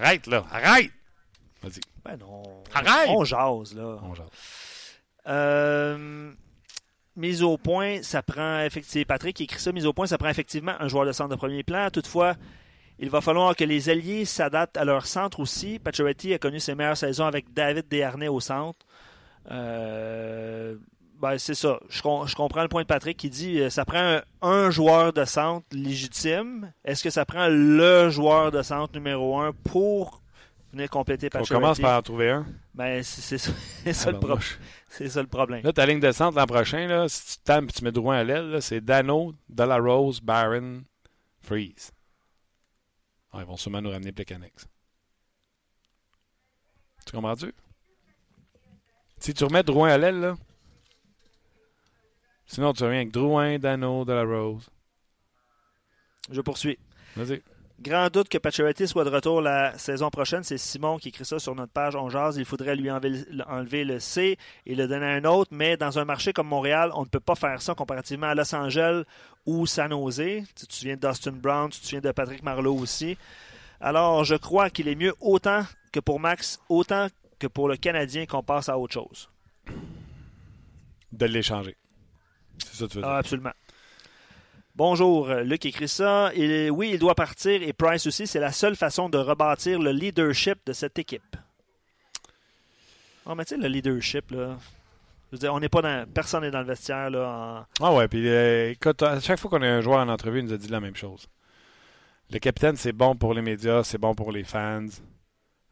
[0.00, 0.44] Arrête, là.
[0.50, 0.90] Arrête!
[1.62, 1.80] Vas-y.
[2.04, 2.42] Ben non.
[2.74, 3.08] Arrête!
[3.10, 3.98] On jase, là.
[4.02, 4.26] On jase.
[5.26, 6.32] Euh,
[7.16, 9.04] mise au point, ça prend effectivement.
[9.06, 11.62] Patrick écrit ça, mise au point, ça prend effectivement un joueur de centre de premier
[11.62, 11.90] plan.
[11.90, 12.34] Toutefois,
[12.98, 15.78] il va falloir que les alliés s'adaptent à leur centre aussi.
[15.78, 18.84] Pacioretty a connu ses meilleures saisons avec David Desharnais au centre.
[19.50, 20.76] Euh,
[21.20, 21.78] ben, c'est ça.
[21.88, 24.70] Je, com- je comprends le point de Patrick qui dit euh, ça prend un, un
[24.70, 26.72] joueur de centre légitime.
[26.84, 30.22] Est-ce que ça prend le joueur de centre numéro un pour
[30.72, 31.62] venir compléter On Pacioretty?
[31.62, 32.46] commence par en trouver un.
[32.74, 33.52] Ben, c'est ça,
[33.86, 34.12] le ça
[35.24, 35.62] problème.
[35.62, 38.16] Là, ta ligne de centre l'an prochain, là, si tu tapes et tu mets Drouin
[38.18, 40.82] à l'aile, c'est Dano, Delarose, Barron,
[41.40, 41.92] Freeze.
[43.32, 44.52] Ah, ils vont sûrement nous ramener Plekanec.
[47.06, 47.52] Tu comprends-tu?
[49.18, 50.34] Si tu remets Drouin à l'aile, là.
[52.46, 54.68] Sinon, tu reviens avec Drouin, Dano, Delarose.
[56.30, 56.78] Je poursuis.
[57.16, 57.42] Vas-y.
[57.80, 60.44] Grand doute que Pacioretty soit de retour la saison prochaine.
[60.44, 62.36] C'est Simon qui écrit ça sur notre page On Jase.
[62.36, 65.50] Il faudrait lui enlever, enlever le C et le donner à un autre.
[65.52, 68.54] Mais dans un marché comme Montréal, on ne peut pas faire ça comparativement à Los
[68.54, 69.02] Angeles
[69.44, 70.44] ou San Jose.
[70.54, 73.18] Tu te souviens de Dustin Brown, tu te souviens de Patrick Marleau aussi.
[73.80, 78.26] Alors, je crois qu'il est mieux autant que pour Max, autant que pour le Canadien
[78.26, 79.28] qu'on passe à autre chose.
[81.12, 81.76] De l'échanger.
[82.58, 83.10] C'est ça que tu veux dire.
[83.10, 83.52] Ah, absolument.
[84.76, 86.32] Bonjour, Luc écrit ça.
[86.34, 88.26] Il- oui, il doit partir et Price aussi.
[88.26, 91.36] C'est la seule façon de rebâtir le leadership de cette équipe.
[93.26, 94.56] Oh, mais tu sais, le leadership, là.
[95.30, 96.06] Je veux dire, on n'est pas dans.
[96.12, 97.66] Personne n'est dans le vestiaire, là.
[97.80, 100.40] en- Ah ouais, puis euh, écoute, à chaque fois qu'on a un joueur en entrevue,
[100.40, 101.26] il nous a dit la même chose.
[102.30, 104.86] Le capitaine, c'est bon pour les médias, c'est bon pour les fans.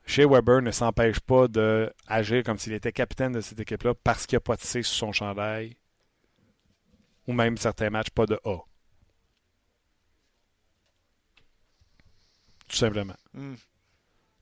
[0.04, 4.36] Shea Weber ne s'empêche pas d'agir comme s'il était capitaine de cette équipe-là parce qu'il
[4.36, 5.76] n'y a pas de C sur son chandail.
[7.28, 8.58] Ou même certains matchs, pas de A.
[12.68, 13.14] Tout simplement.
[13.34, 13.54] Hmm.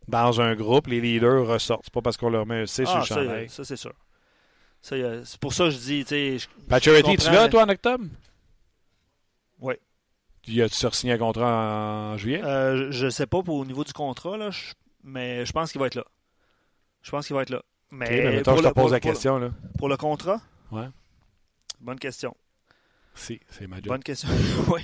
[0.09, 1.83] Dans un groupe, les leaders ressortent.
[1.85, 3.49] C'est pas parce qu'on leur met un C sur Ah, le ça, chandail.
[3.49, 3.93] ça, c'est sûr.
[4.83, 6.47] C'est pour ça que je dis, tu sais.
[6.81, 6.91] tu
[7.31, 8.05] là, toi, en octobre?
[9.61, 9.75] Oui.
[10.43, 12.43] Tu as-tu signé un contrat en juillet?
[12.43, 14.73] Euh, je ne sais pas pour, au niveau du contrat, là, je-
[15.05, 16.05] mais je pense qu'il va être là.
[17.03, 17.63] Je pense qu'il va être là.
[17.91, 19.39] Mais Ok, mais mettons, pour je te le- pose pour- la pour- question.
[19.39, 19.51] Là.
[19.79, 20.41] Pour le contrat?
[20.71, 20.89] Ouais.
[21.81, 22.37] Bonne question.
[23.15, 23.87] Si, c'est ma job.
[23.89, 24.29] Bonne question.
[24.73, 24.83] oui.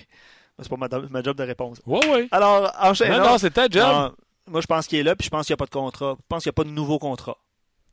[0.58, 1.80] C'est pas ma, ma job de réponse.
[1.86, 2.28] Oui, oui.
[2.32, 3.18] Alors, enchaînons.
[3.18, 3.82] Non, non, c'est ta job.
[3.86, 4.12] Non,
[4.46, 6.16] moi, je pense qu'il est là, puis je pense qu'il n'y a pas de contrat.
[6.18, 7.36] Je pense qu'il n'y a pas de nouveau contrat.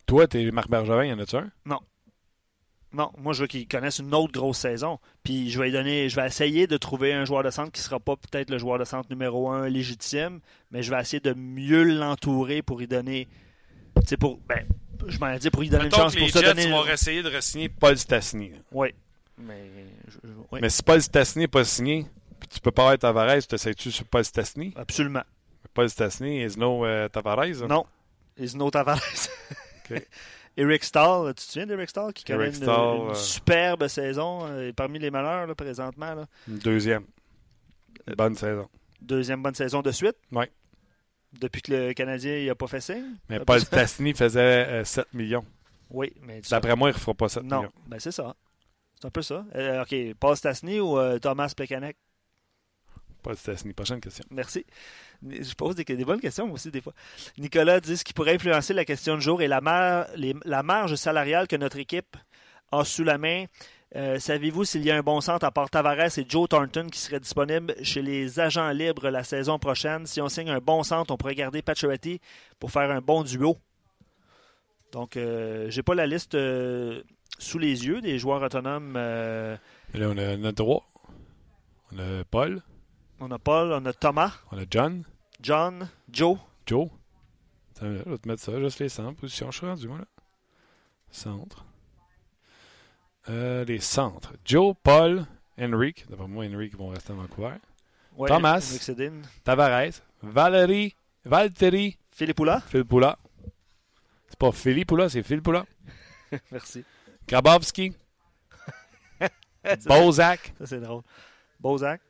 [0.05, 1.51] Toi, t'es Marc Bergevin, y en a-tu un?
[1.65, 1.79] Non,
[2.93, 4.99] moi, je veux qu'il connaisse une autre grosse saison.
[5.23, 7.83] Puis je vais donner, je vais essayer de trouver un joueur de centre qui ne
[7.85, 10.39] sera pas peut-être le joueur de centre numéro un légitime,
[10.71, 13.27] mais je vais essayer de mieux l'entourer pour y donner.
[13.95, 14.39] Tu sais, pour.
[14.47, 14.65] Ben,
[15.07, 16.71] je m'en dis pour lui donner une chance pour se donner.
[16.91, 18.51] essayer de re-signer Paul Stastny.
[18.71, 18.89] Oui.
[19.37, 19.69] Mais.
[20.07, 22.05] je- je- oui, Mais si Paul Stastny n'est pas signé,
[22.39, 24.71] puis tu peux pas être Tavares, tu essaies-tu sur Paul Stastny?
[24.75, 25.23] Absolument.
[25.73, 27.63] Paul Stastny is no euh, Tavares.
[27.63, 27.67] hein?
[27.67, 27.85] Non.
[28.37, 29.29] Isno Tavares.
[29.89, 30.01] Ok.
[30.55, 34.41] Eric Stahl, tu te souviens d'Eric Stahl qui connaît une, Stahl, une euh, superbe saison
[34.47, 36.13] euh, parmi les malheurs là, présentement.
[36.13, 36.25] là?
[36.47, 37.05] Une deuxième.
[38.09, 38.67] Euh, Bonne saison.
[39.01, 40.15] Deuxième bonne saison de suite?
[40.31, 40.49] Ouais.
[41.33, 43.15] Depuis que le Canadien n'a pas fait signe?
[43.29, 45.45] Mais Paul Stastny faisait euh, 7 millions.
[45.89, 47.71] Oui, mais D'après moi, il ne fera pas 7 Non, millions.
[47.87, 48.35] ben c'est ça.
[48.99, 49.43] C'est un peu ça.
[49.55, 51.97] Euh, OK, Paul Stastny ou euh, Thomas Plekanec?
[53.23, 53.73] Paul Stastny.
[53.73, 54.23] Prochaine question.
[54.29, 54.65] Merci.
[55.27, 56.93] Je pose des, des bonnes questions moi aussi des fois.
[57.37, 60.61] Nicolas dit ce qui pourrait influencer la question du jour et la, mar- les- la
[60.61, 62.15] marge salariale que notre équipe
[62.71, 63.45] a sous la main.
[63.95, 66.99] Euh, Savez-vous s'il y a un bon centre à part Tavares et Joe Thornton qui
[66.99, 70.05] serait disponible chez les agents libres la saison prochaine?
[70.07, 72.19] Si on signe un bon centre, on pourrait garder Pacioretty
[72.59, 73.57] pour faire un bon duo.
[74.91, 77.01] Donc, euh, j'ai pas la liste euh,
[77.39, 78.95] sous les yeux des joueurs autonomes.
[78.97, 79.55] euh,
[79.93, 80.87] là, on a notre droit.
[81.91, 82.61] On a Paul.
[83.23, 85.05] On a Paul, on a Thomas, On a John.
[85.41, 86.37] John, Joe.
[86.65, 86.89] Joe.
[87.71, 89.19] Attends, je vais te mettre ça, juste les centres.
[89.19, 90.05] Position, je suis rendu, moi, là.
[91.09, 91.65] Centre.
[93.29, 94.33] Euh, les centres.
[94.43, 95.25] Joe, Paul,
[95.57, 96.05] Henrik.
[96.09, 97.55] D'après moi, Henrik vont rester à Vancouver.
[98.17, 98.77] Ouais, Thomas.
[99.43, 100.01] Tavares.
[100.21, 100.95] Valérie.
[101.23, 101.97] Valtteri.
[102.11, 102.61] Philippe Poula.
[102.67, 103.17] Phil Poula.
[104.27, 105.65] C'est pas Philippe Poula, c'est Phil Poula.
[106.51, 106.83] Merci.
[107.27, 107.93] Grabowski.
[109.85, 110.53] Bozak.
[110.57, 111.03] ça, c'est drôle.
[111.59, 112.01] Bozak.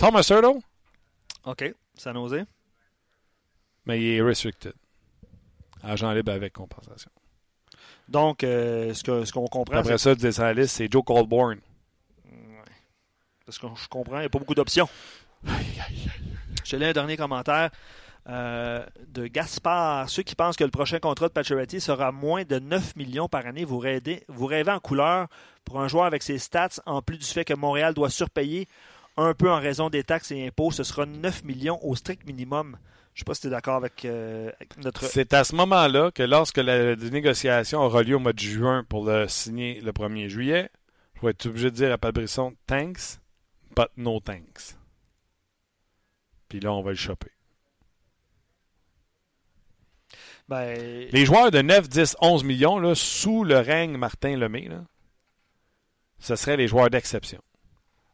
[0.00, 0.62] Thomas Hurtle.
[1.44, 1.74] OK.
[1.94, 2.46] San Jose.
[3.84, 4.72] Mais il est restricted.
[5.82, 7.10] Agent libre avec compensation.
[8.08, 11.58] Donc, euh, ce qu'on ce comprend, Après ça, descends la liste, c'est Joe Colborn.
[13.44, 14.88] parce que je comprends, il n'y a pas beaucoup d'options.
[15.44, 17.70] Je te lis un dernier commentaire.
[18.26, 20.08] de Gaspard.
[20.08, 23.46] Ceux qui pensent que le prochain contrat de Pacioretty sera moins de 9 millions par
[23.46, 25.28] année, vous rêvez, vous rêvez en couleur
[25.66, 28.66] pour un joueur avec ses stats, en plus du fait que Montréal doit surpayer
[29.24, 30.70] un peu en raison des taxes et impôts.
[30.70, 32.76] Ce sera 9 millions au strict minimum.
[33.14, 35.04] Je ne sais pas si tu es d'accord avec, avec, notre.
[35.04, 39.04] C'est à ce moment-là que lorsque la négociation aura lieu au mois de juin pour
[39.04, 40.70] le signer le 1er juillet,
[41.16, 43.18] je vais être obligé de dire à Pat Brisson thanks,
[43.76, 44.76] but no thanks.
[46.48, 47.30] Puis là, on va le choper.
[50.48, 51.08] Ben...
[51.12, 54.84] Les joueurs de 9, 10, 11 millions, là, sous le règne Martin Lemay, là,
[56.18, 57.40] ce seraient les joueurs d'exception.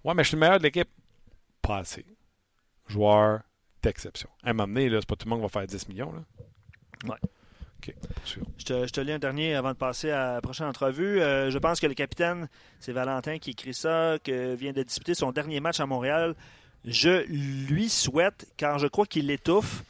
[0.06, 0.88] Ouais, mais je suis le meilleur de l'équipe.
[1.60, 2.06] Pas assez.
[2.86, 3.40] Joueur
[3.82, 4.28] d'exception.
[4.44, 6.12] À un moment donné, c'est pas tout le monde qui va faire 10 millions.
[6.12, 6.22] Là.
[7.08, 7.18] Ouais.
[7.78, 7.92] OK,
[8.24, 8.42] sûr.
[8.56, 11.20] Je te, je te, lis un dernier avant de passer à la prochaine entrevue.
[11.20, 15.14] Euh, je pense que le capitaine, c'est Valentin qui écrit ça, que vient de disputer
[15.14, 16.36] son dernier match à Montréal.
[16.84, 19.82] Je lui souhaite, car je crois qu'il l'étouffe,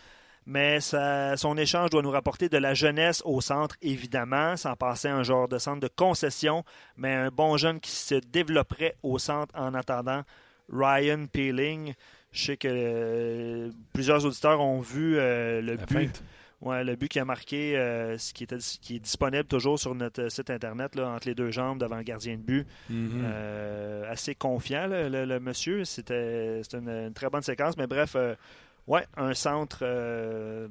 [0.46, 5.08] mais ça, son échange doit nous rapporter de la jeunesse au centre, évidemment, sans passer
[5.08, 6.64] un genre de centre de concession,
[6.96, 10.22] mais un bon jeune qui se développerait au centre en attendant.
[10.72, 11.94] Ryan Peeling.
[12.32, 15.92] Je sais que euh, plusieurs auditeurs ont vu euh, le La but.
[15.94, 16.22] feinte.
[16.62, 19.94] Ouais, le but qui a marqué, euh, ce qui, était, qui est disponible toujours sur
[19.94, 22.66] notre site internet, là, entre les deux jambes devant le gardien de but.
[22.88, 23.22] Mhm.
[23.24, 25.84] Euh, assez confiant, là, le, le monsieur.
[25.84, 27.76] C'était c'était une, une très bonne séquence.
[27.76, 28.34] Mais bref, euh,
[28.86, 30.68] ouais, un centre euh,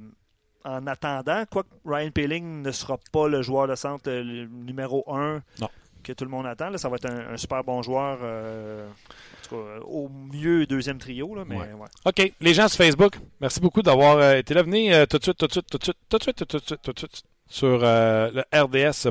[0.64, 1.44] en attendant.
[1.50, 5.68] Quoique Ryan Peeling ne sera pas le joueur de centre le, numéro 1 Non.
[6.02, 6.70] que tout le monde attend.
[6.70, 8.18] Là, ça va être un, un super bon joueur.
[8.22, 11.34] euh, en tout cas, au mieux, deuxième trio.
[11.34, 11.72] Là, mais, Ouais.
[11.72, 11.88] ouais.
[12.04, 14.62] OK, les gens sur Facebook, merci beaucoup d'avoir euh, été là.
[14.62, 16.44] Venez euh, tout de suite, tout de suite, tout de suite, tout de suite, tout
[16.58, 19.10] de suite, tout de suite sur euh, le rds.ca,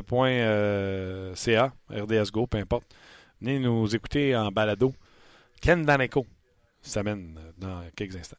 [1.90, 2.84] RDS Go, peu importe.
[3.40, 4.94] Venez nous écouter en balado.
[5.60, 6.26] Ken Daneko
[6.82, 8.36] s'amène euh, dans quelques instants.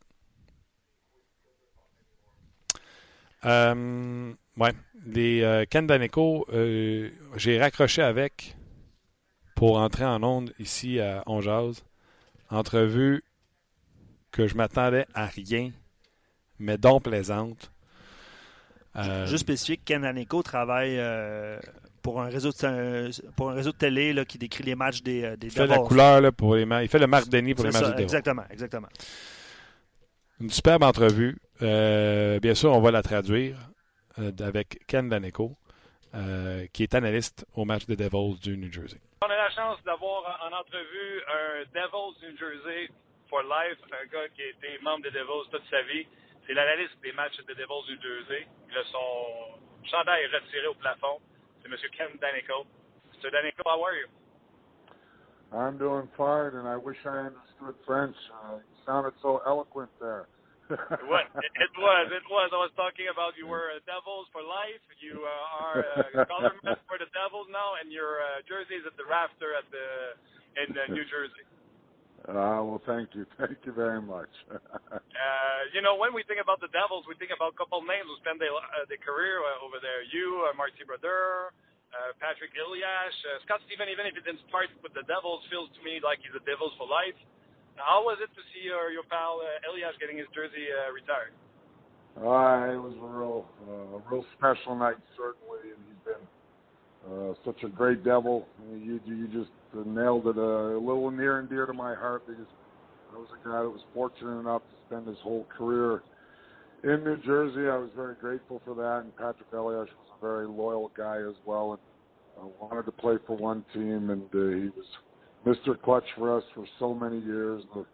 [3.45, 4.73] Euh, ouais,
[5.05, 8.55] les euh, Ken Daneko, euh, j'ai raccroché avec
[9.55, 11.83] pour entrer en onde ici à On Jase.
[12.49, 13.23] Entrevue
[14.31, 15.71] que je m'attendais à rien,
[16.59, 17.71] mais donc plaisante.
[19.25, 20.99] Juste spécifique, Ken Aneko travaille
[22.01, 25.37] pour, un réseau de, pour un réseau de télé là, qui décrit les matchs des,
[25.37, 27.65] des il fait la couleur là, pour les ma- Il fait le Marc Denis pour
[27.65, 28.03] les matchs des.
[28.03, 28.87] Exactement, exactement.
[30.39, 31.37] Une superbe entrevue.
[31.61, 33.57] Euh, bien sûr, on va la traduire
[34.19, 35.55] euh, avec Ken Daneko,
[36.13, 38.99] euh, qui est analyste au match des Devils du New Jersey.
[39.21, 42.89] On a la chance d'avoir en entrevue un Devils New Jersey
[43.29, 46.05] for life, un gars qui a été membre des Devils toute sa vie.
[46.45, 48.47] C'est l'analyste des matchs des Devils New Jersey.
[48.69, 49.57] Il a son
[49.89, 51.19] chandail est retiré au plafond.
[51.61, 51.75] C'est M.
[51.97, 52.65] Ken Danico.
[53.13, 53.31] Mr.
[53.31, 54.07] Danico, how are you?
[55.51, 58.15] I'm doing fine, and I wish I understood French.
[58.29, 60.27] Uh, you sounded so eloquent there.
[60.69, 62.05] It, it was.
[62.11, 62.47] It was.
[62.51, 64.83] I was talking about you were a Devils for life.
[64.99, 65.79] You uh, are
[66.21, 69.67] a colorman for the Devils now, and your uh, jersey is at the rafter at
[69.71, 69.85] the
[70.57, 71.45] in uh, New Jersey.
[72.27, 73.23] Uh, well, thank you.
[73.39, 74.27] Thank you very much.
[74.51, 74.99] Uh,
[75.71, 78.19] you know, when we think about the Devils, we think about a couple names who
[78.19, 80.03] spent their, uh, their career uh, over there.
[80.11, 81.55] You, uh, Marty Brodeur,
[81.95, 85.71] uh, Patrick Ilyash, uh, Scott Stephen, even if he didn't start with the Devils, feels
[85.77, 87.15] to me like he's a Devils for life.
[87.77, 91.33] How was it to see your, your pal uh, Ilyash getting his jersey uh, retired?
[92.17, 96.23] uh, it was a real, uh, a real special night, certainly, and he's been
[97.05, 98.47] uh, such a great devil.
[98.73, 102.25] You, you just uh, nailed it uh, a little near and dear to my heart
[102.25, 102.47] because
[103.13, 106.01] I was a guy that was fortunate enough to spend his whole career
[106.83, 107.69] in New Jersey.
[107.69, 111.35] I was very grateful for that, and Patrick Elias was a very loyal guy as
[111.45, 114.85] well, and uh, wanted to play for one team, and uh, he was
[115.45, 115.79] Mr.
[115.81, 117.63] Clutch for us for so many years.
[117.73, 117.85] The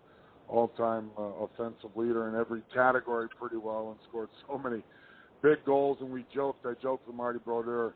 [0.48, 4.84] all-time uh, offensive leader in every category pretty well and scored so many
[5.42, 5.98] big goals.
[6.02, 7.94] And we joked, I joked with Marty Brodeur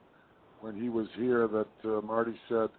[0.61, 2.69] when he was here that uh, Marty said,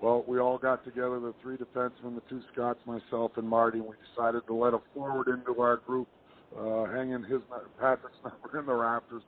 [0.00, 3.86] well, we all got together, the three defensemen, the two Scots, myself, and Marty, and
[3.86, 6.06] we decided to let a forward into our group,
[6.58, 7.40] uh, hanging his
[7.80, 9.22] Patrick's number in the rafters.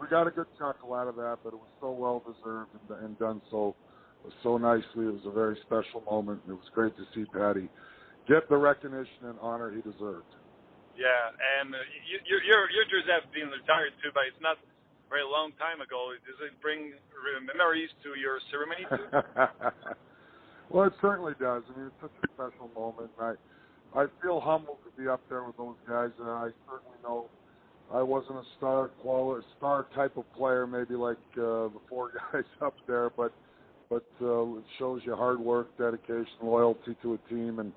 [0.00, 3.04] We got a good chuckle out of that, but it was so well deserved and,
[3.04, 3.74] and done so
[4.42, 5.06] so nicely.
[5.06, 6.40] It was a very special moment.
[6.48, 7.68] It was great to see Patty
[8.28, 10.28] get the recognition and honor he deserved.
[10.96, 14.56] Yeah, and uh, you, your your your jersey has been retired too, but it's not
[14.62, 14.66] a
[15.10, 16.14] very long time ago.
[16.22, 16.94] Does it bring
[17.42, 19.10] memories to your ceremony too?
[20.70, 21.66] well, it certainly does.
[21.66, 23.10] I mean, it's such a special moment.
[23.18, 23.34] I
[23.94, 27.26] I feel humbled to be up there with those guys, and I certainly know
[27.92, 32.46] I wasn't a star quality, star type of player, maybe like uh, the four guys
[32.62, 33.34] up there, but
[33.94, 37.72] but uh, it shows you hard work, dedication, loyalty to a team, and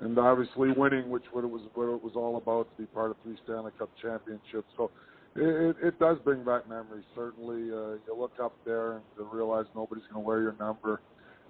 [0.00, 3.10] and obviously winning, which what it was what it was all about to be part
[3.10, 4.66] of three Stanley Cup championships.
[4.76, 4.90] So
[5.36, 7.04] it, it does bring back memories.
[7.14, 11.00] Certainly, uh, you look up there and you realize nobody's going to wear your number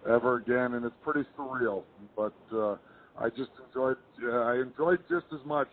[0.06, 1.84] ever again, and it's pretty surreal.
[2.14, 2.76] But uh,
[3.18, 5.68] I just enjoyed uh, I enjoyed just as much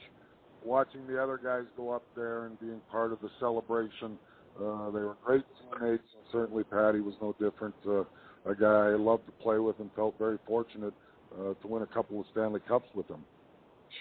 [0.64, 4.18] watching the other guys go up there and being part of the celebration.
[4.58, 7.76] Uh, they were great teammates, and certainly Patty was no different.
[7.88, 8.04] Uh,
[8.48, 10.94] a guy I loved to play with and felt very fortunate
[11.36, 13.24] uh, to win a couple of Stanley Cups with him.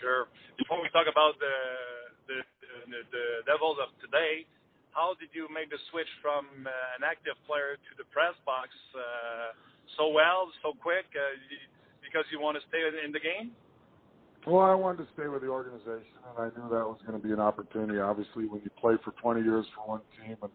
[0.00, 0.26] Sure.
[0.58, 1.54] Before we talk about the
[2.26, 2.38] the,
[2.90, 4.46] the, the Devils of today,
[4.90, 8.70] how did you make the switch from uh, an active player to the press box
[8.96, 9.54] uh,
[9.94, 11.06] so well, so quick?
[11.14, 11.38] Uh,
[12.02, 13.50] because you want to stay in the game?
[14.46, 17.24] Well, I wanted to stay with the organization, and I knew that was going to
[17.24, 17.98] be an opportunity.
[17.98, 20.52] Obviously, when you play for 20 years for one team, and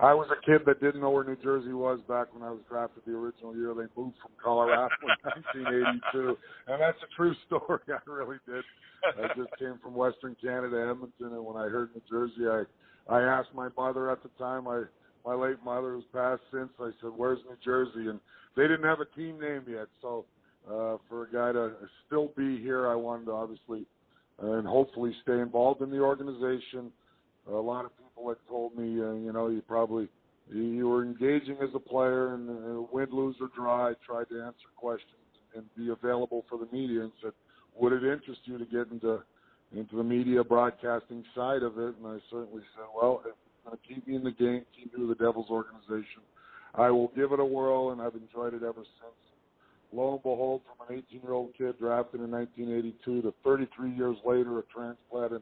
[0.00, 2.60] I was a kid that didn't know where New Jersey was back when I was
[2.68, 3.74] drafted the original year.
[3.74, 5.08] They moved from Colorado in
[5.58, 6.38] 1982,
[6.68, 7.80] and that's a true story.
[7.88, 8.62] I really did.
[9.18, 12.64] I just came from Western Canada, Edmonton, and when I heard New Jersey, I
[13.12, 14.64] I asked my mother at the time.
[14.64, 14.84] My
[15.26, 16.70] my late mother who's passed since.
[16.80, 18.20] I said, "Where's New Jersey?" And
[18.56, 20.26] they didn't have a team name yet, so
[20.68, 21.72] uh, for a guy to
[22.06, 23.86] still be here, I wanted to obviously
[24.42, 26.92] uh, and hopefully stay involved in the organization.
[27.48, 30.08] A lot of people had told me, uh, you know, you probably
[30.50, 34.42] you were engaging as a player, and uh, win, lose or draw, I tried to
[34.42, 35.12] answer questions
[35.54, 37.32] and be available for the media, and said,
[37.76, 39.22] would it interest you to get into
[39.76, 41.94] into the media broadcasting side of it?
[41.98, 44.96] And I certainly said, well, if it's going to keep me in the game, keep
[44.96, 46.22] me with the Devils organization,
[46.74, 49.18] I will give it a whirl, and I've enjoyed it ever since
[49.92, 54.16] lo and behold, from an 18 year old kid drafted in 1982 to 33 years
[54.24, 55.40] later, a transplant in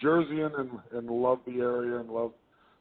[0.00, 0.54] Jersey and,
[0.92, 2.32] and love the area and love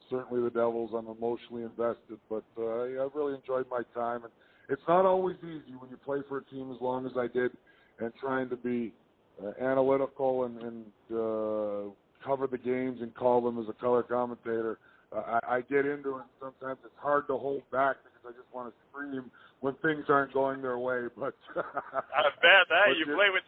[0.09, 0.91] certainly the Devils.
[0.95, 4.23] I'm emotionally invested, but uh, I've really enjoyed my time.
[4.23, 4.31] And
[4.69, 7.51] it's not always easy when you play for a team as long as I did
[7.99, 8.93] and trying to be
[9.43, 11.91] uh, analytical and, and uh,
[12.25, 14.79] cover the games and call them as a color commentator.
[15.15, 16.25] Uh, I, I get into it.
[16.39, 20.33] Sometimes it's hard to hold back because I just want to scream when things aren't
[20.33, 21.07] going their way.
[21.17, 23.43] But I bet that you, you play with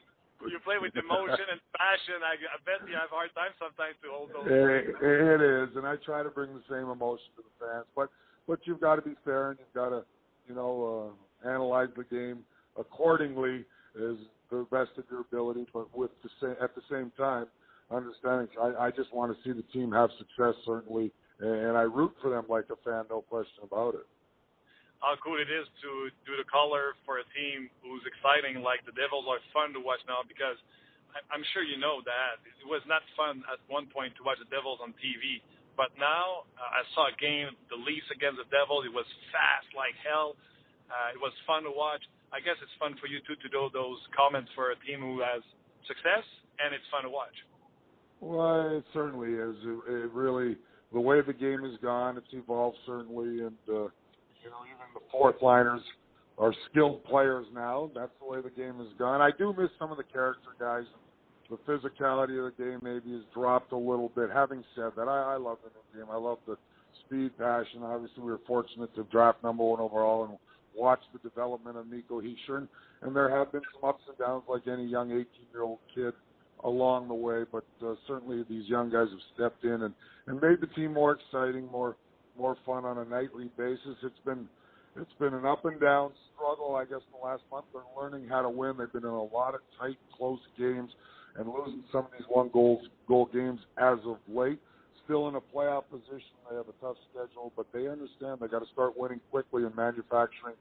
[0.50, 2.22] you play with emotion and passion.
[2.24, 4.48] I, I bet you have a hard time sometimes to hold those.
[4.50, 7.86] It, it is, and I try to bring the same emotion to the fans.
[7.96, 8.10] But
[8.48, 10.04] but you've got to be fair, and you've got to
[10.48, 12.46] you know uh, analyze the game
[12.78, 13.66] accordingly
[13.96, 14.18] as
[14.50, 15.68] the best of your ability.
[15.74, 17.46] But with the same at the same time,
[17.90, 22.14] understanding I, I just want to see the team have success certainly, and I root
[22.22, 24.08] for them like a fan, no question about it
[25.02, 28.94] how cool it is to do the color for a team who's exciting like the
[28.94, 30.58] Devils are fun to watch now because
[31.34, 34.48] I'm sure you know that it was not fun at one point to watch the
[34.48, 35.44] Devils on TV,
[35.76, 38.88] but now uh, I saw a game, the Leafs against the Devils.
[38.88, 40.40] It was fast like hell.
[40.88, 42.04] Uh, it was fun to watch.
[42.32, 45.20] I guess it's fun for you too to do those comments for a team who
[45.20, 45.44] has
[45.84, 46.24] success,
[46.64, 47.36] and it's fun to watch.
[48.24, 49.58] Well, it certainly is.
[49.66, 50.56] It, it really
[50.94, 53.88] the way the game has gone, it's evolved certainly, and uh,
[54.44, 55.82] you know, even the fourth liners
[56.38, 57.92] are skilled players now.
[57.94, 59.22] That's the way the game has gone.
[59.22, 60.84] I do miss some of the character guys.
[61.50, 64.30] The physicality of the game maybe has dropped a little bit.
[64.34, 66.12] Having said that, I, I love the new game.
[66.12, 66.56] I love the
[67.06, 67.84] speed, passion.
[67.84, 70.38] Obviously, we were fortunate to draft number one overall and
[70.76, 72.68] watch the development of Nico Hischier.
[73.02, 76.14] And there have been some ups and downs like any young 18-year-old kid
[76.64, 79.94] along the way, but uh, certainly these young guys have stepped in and,
[80.28, 81.96] and made the team more exciting, more
[82.42, 83.96] more fun on a nightly basis.
[84.04, 84.48] It's been
[84.98, 87.66] it's been an up and down struggle, I guess, in the last month.
[87.72, 88.76] They're learning how to win.
[88.78, 90.90] They've been in a lot of tight, close games
[91.38, 94.60] and losing some of these one goal goal games as of late.
[95.06, 96.36] Still in a playoff position.
[96.50, 99.76] They have a tough schedule, but they understand they got to start winning quickly and
[99.76, 100.56] manufacturing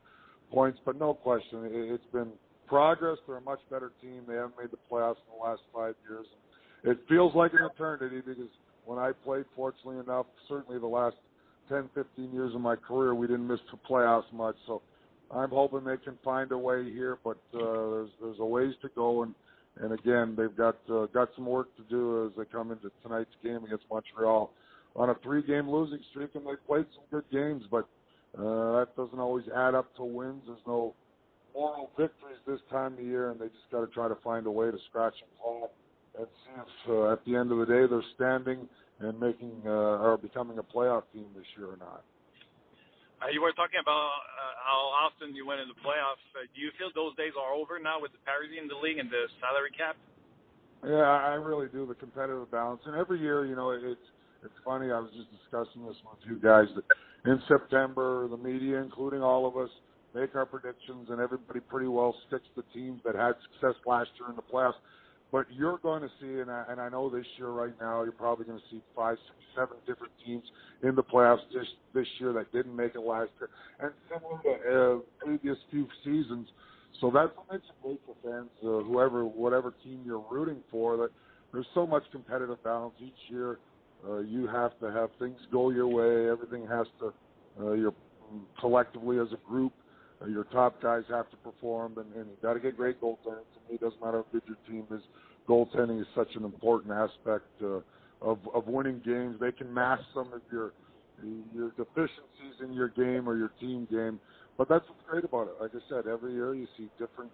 [0.52, 0.78] points.
[0.84, 2.30] But no question, it's been
[2.68, 3.18] progress.
[3.26, 4.22] They're a much better team.
[4.28, 6.26] They haven't made the playoffs in the last five years.
[6.84, 8.50] It feels like an eternity because
[8.86, 11.16] when I played, fortunately enough, certainly the last
[11.70, 14.56] 10, 15 years of my career, we didn't miss the playoffs much.
[14.66, 14.82] So
[15.30, 18.88] I'm hoping they can find a way here, but uh, there's there's a ways to
[18.94, 19.34] go, and
[19.80, 23.30] and again they've got uh, got some work to do as they come into tonight's
[23.42, 24.52] game against Montreal
[24.96, 27.86] on a three-game losing streak, and they played some good games, but
[28.36, 30.42] uh, that doesn't always add up to wins.
[30.46, 30.94] There's no
[31.54, 34.50] moral victories this time of year, and they just got to try to find a
[34.50, 35.68] way to scratch and claw
[36.18, 38.68] and see if uh, at the end of the day they're standing
[39.00, 42.04] and making uh, or becoming a playoff team this year or not.
[43.20, 46.24] Uh, you were talking about uh, how often you went in the playoffs.
[46.32, 48.96] Uh, do you feel those days are over now with the parity in the league
[48.96, 49.96] and the salary cap?
[50.80, 51.84] Yeah, I really do.
[51.84, 54.00] The competitive balance, and every year, you know, it's
[54.42, 54.88] it's funny.
[54.88, 56.84] I was just discussing this with you guys that
[57.28, 59.68] in September, the media, including all of us,
[60.14, 64.30] make our predictions, and everybody pretty well sticks to teams that had success last year
[64.30, 64.80] in the playoffs.
[65.32, 68.12] But you're going to see, and I, and I know this year right now, you're
[68.12, 70.42] probably going to see five, six, seven different teams
[70.82, 74.96] in the playoffs this this year that didn't make it last year, and similar to
[74.96, 76.48] uh, previous few seasons.
[77.00, 80.96] So that's what makes it great for fans, uh, whoever, whatever team you're rooting for.
[80.96, 81.10] That
[81.52, 83.58] there's so much competitive balance each year.
[84.06, 86.30] Uh, you have to have things go your way.
[86.30, 87.12] Everything has to.
[87.60, 87.94] Uh, you're
[88.58, 89.72] collectively as a group
[90.28, 93.46] your top guys have to perform, and, and you got to get great goaltending.
[93.54, 95.02] To me, it doesn't matter how good your team is.
[95.48, 97.80] Goaltending is such an important aspect uh,
[98.20, 99.36] of of winning games.
[99.40, 100.72] They can mask some of your
[101.54, 104.20] your deficiencies in your game or your team game,
[104.56, 105.54] but that's what's great about it.
[105.60, 107.30] Like I said, every year you see different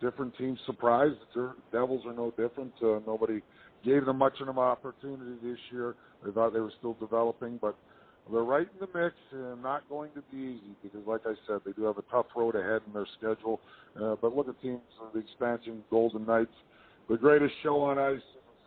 [0.00, 1.16] different teams surprised.
[1.34, 2.72] The Devils are no different.
[2.82, 3.40] Uh, nobody
[3.84, 5.94] gave them much of an opportunity this year.
[6.24, 7.76] They thought they were still developing, but
[8.32, 11.60] they're right in the mix and not going to be easy because, like I said,
[11.64, 13.60] they do have a tough road ahead in their schedule.
[14.00, 16.54] Uh, but look at teams, uh, the expansion Golden Knights,
[17.08, 18.20] the greatest show on ice,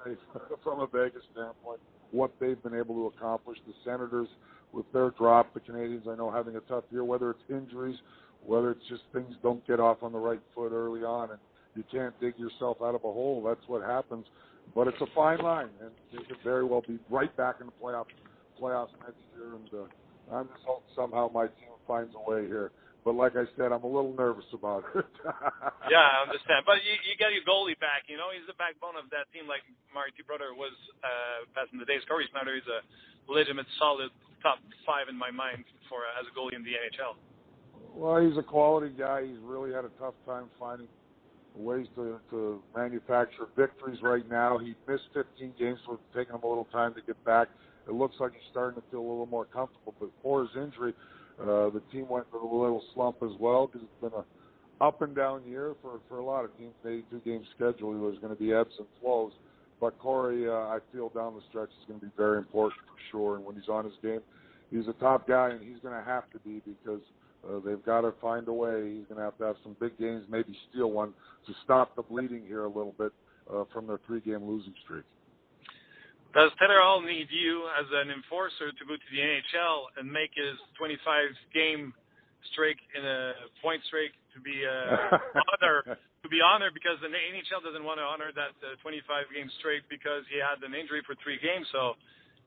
[0.06, 0.12] say,
[0.64, 1.80] from a Vegas standpoint,
[2.12, 3.58] what they've been able to accomplish.
[3.68, 4.28] The Senators
[4.72, 7.98] with their drop, the Canadians, I know, having a tough year, whether it's injuries,
[8.46, 11.40] whether it's just things don't get off on the right foot early on and
[11.76, 13.44] you can't dig yourself out of a hole.
[13.46, 14.26] That's what happens.
[14.76, 17.74] But it's a fine line, and they could very well be right back in the
[17.82, 18.06] playoffs
[18.64, 19.92] playoffs next year, and uh,
[20.32, 22.72] I'm just hoping somehow my team finds a way here.
[23.04, 25.04] But like I said, I'm a little nervous about it.
[25.92, 26.64] yeah, I understand.
[26.64, 28.08] But you, you get your goalie back.
[28.08, 30.72] You know, he's the backbone of that team, like Marty Brodeur was
[31.04, 32.00] uh, back in the days.
[32.08, 32.80] Corey Schneider is a
[33.28, 34.08] legitimate, solid
[34.40, 37.20] top five in my mind for uh, as a goalie in the NHL.
[37.92, 39.28] Well, he's a quality guy.
[39.28, 40.88] He's really had a tough time finding
[41.60, 44.58] ways to, to manufacture victories right now.
[44.58, 47.52] He missed 15 games, so it's taken him a little time to get back
[47.88, 49.94] it looks like he's starting to feel a little more comfortable.
[50.00, 50.94] But for his injury,
[51.42, 54.24] uh, the team went through a little slump as well because it's been a
[54.84, 56.74] up and down year for for a lot of teams.
[56.84, 58.00] An 82 game schedule.
[58.02, 59.32] There's going to be ebbs and flows.
[59.80, 62.96] But Corey, uh, I feel down the stretch is going to be very important for
[63.12, 63.36] sure.
[63.36, 64.22] And when he's on his game,
[64.72, 67.02] he's a top guy, and he's going to have to be because
[67.46, 68.96] uh, they've got to find a way.
[68.96, 71.14] He's going to have to have some big games, maybe steal one
[71.48, 73.12] to stop the bleeding here a little bit
[73.54, 75.04] uh, from their three-game losing streak.
[76.34, 80.34] Does Taylor Hall need you as an enforcer to go to the NHL and make
[80.34, 80.98] his 25
[81.54, 81.94] game
[82.52, 85.18] streak in a point streak to be uh,
[85.54, 89.52] honor to be honored because the NHL doesn't want to honor that uh, 25 game
[89.60, 91.68] streak because he had an injury for three games.
[91.70, 91.94] So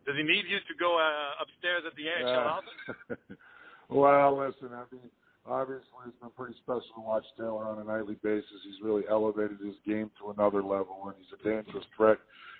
[0.02, 3.14] does he need you to go uh, upstairs at the NHL uh,
[3.92, 5.06] well, listen, I mean,
[5.46, 8.58] obviously it's been pretty special to watch Taylor on a nightly basis.
[8.66, 12.18] He's really elevated his game to another level, and he's a dangerous threat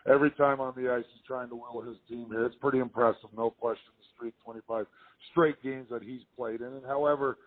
[0.09, 2.45] every time on the ice he's trying to will his team here.
[2.45, 3.93] It's pretty impressive, no question.
[3.99, 4.87] The streak, 25
[5.31, 7.39] straight games that he's played in, and however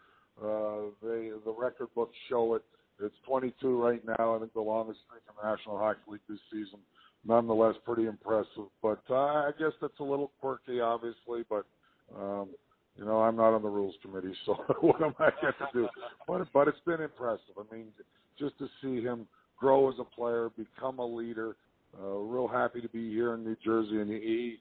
[0.41, 2.63] uh, they the record books show it,
[3.01, 4.35] it's 22 right now.
[4.35, 6.79] I think the longest streak in the National Hockey League this season.
[7.25, 8.67] Nonetheless, pretty impressive.
[8.81, 11.43] But uh, I guess that's a little quirky, obviously.
[11.49, 11.65] But
[12.15, 12.49] um,
[12.97, 15.89] you know, I'm not on the rules committee, so what am I going to do?
[16.27, 17.55] But but it's been impressive.
[17.57, 17.87] I mean,
[18.37, 21.55] just to see him grow as a player, become a leader,
[21.97, 24.57] uh, real happy to be here in New Jersey, and he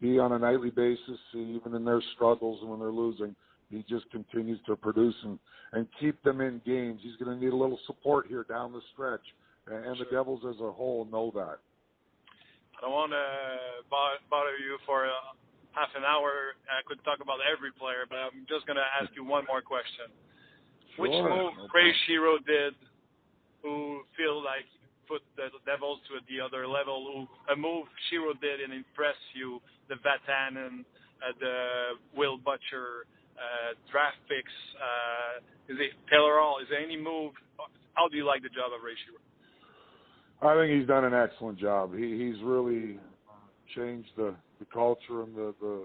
[0.00, 3.34] he on a nightly basis, even in their struggles and when they're losing,
[3.70, 5.38] he just continues to produce and
[5.72, 7.00] and keep them in games.
[7.02, 9.24] He's going to need a little support here down the stretch,
[9.66, 11.58] and, and the Devils as a whole know that.
[12.76, 13.24] I don't want to
[13.88, 15.32] bother you for uh,
[15.72, 16.56] half an hour.
[16.68, 19.64] I could talk about every player, but I'm just going to ask you one more
[19.64, 20.12] question.
[20.94, 21.08] Sure.
[21.08, 22.76] Which move no Ray Shero did,
[23.64, 24.68] who feel like
[25.08, 27.26] put the Devils to the other level.
[27.52, 30.84] A move Shero did and impress you, the Vatanen,
[31.22, 31.56] uh, the
[32.14, 34.52] Will Butcher uh, draft picks.
[34.76, 36.58] Uh, is it Taylor Hall?
[36.60, 37.32] Is there any move?
[37.94, 39.20] How do you like the job of Ray Shero?
[40.42, 41.96] I think he's done an excellent job.
[41.96, 43.00] He, he's really
[43.74, 45.84] changed the, the culture and the, the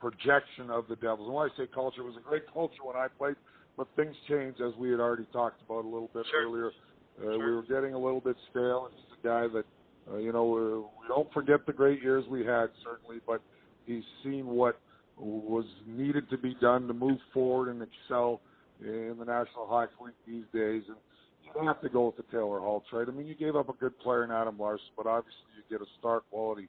[0.00, 1.26] projection of the Devils.
[1.26, 3.36] And when I say culture, it was a great culture when I played,
[3.76, 6.48] but things changed as we had already talked about a little bit sure.
[6.48, 6.70] earlier.
[7.18, 7.38] Uh, sure.
[7.38, 9.64] We were getting a little bit stale, and he's a guy that,
[10.12, 13.40] uh, you know, uh, we don't forget the great years we had, certainly, but
[13.86, 14.78] he's seen what
[15.18, 18.40] was needed to be done to move forward and excel
[18.80, 20.82] in the National Hockey League these days.
[20.88, 20.96] And
[21.44, 23.08] you have to go with the Taylor Hall trade.
[23.08, 25.86] I mean, you gave up a good player in Adam Larsson, but obviously you get
[25.86, 26.68] a star quality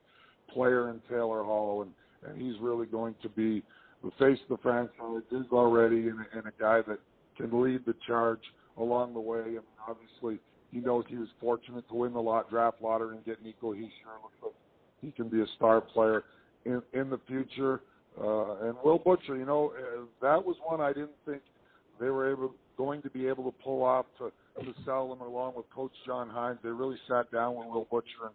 [0.53, 1.91] player in Taylor Hall, and,
[2.29, 3.63] and he's really going to be
[4.03, 6.99] the face of the franchise, is already, and, and a guy that
[7.37, 8.41] can lead the charge
[8.77, 9.39] along the way.
[9.39, 10.39] I mean, obviously,
[10.71, 14.21] he knows he was fortunate to win the lot draft lottery and get Nico Hischier.
[14.23, 14.53] Looks like
[15.01, 16.23] he can be a star player
[16.65, 17.81] in in the future.
[18.19, 21.41] Uh, and Will Butcher, you know, uh, that was one I didn't think
[21.99, 24.31] they were able going to be able to pull off to,
[24.63, 26.59] to sell them along with Coach John Hines.
[26.63, 28.31] They really sat down with Will Butcher,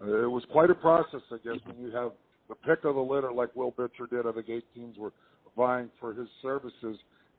[0.00, 2.12] and uh, it was quite a process, I guess, when you have
[2.48, 4.26] the pick of the litter like Will Butcher did.
[4.26, 5.12] I think eight teams were
[5.56, 6.98] vying for his services,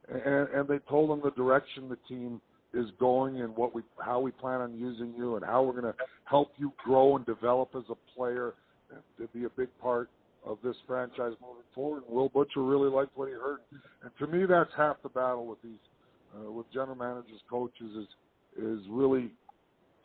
[0.10, 2.42] and, and they told him the direction the team
[2.74, 5.94] is going and what we how we plan on using you and how we're going
[5.94, 5.96] to
[6.26, 8.54] help you grow and develop as a player
[9.18, 10.10] to be a big part
[10.46, 12.04] of this franchise moving forward.
[12.08, 13.60] And Will Butcher really liked what he heard,
[14.02, 15.72] and to me, that's half the battle with these
[16.36, 18.08] uh, with general managers, coaches is
[18.62, 19.32] is really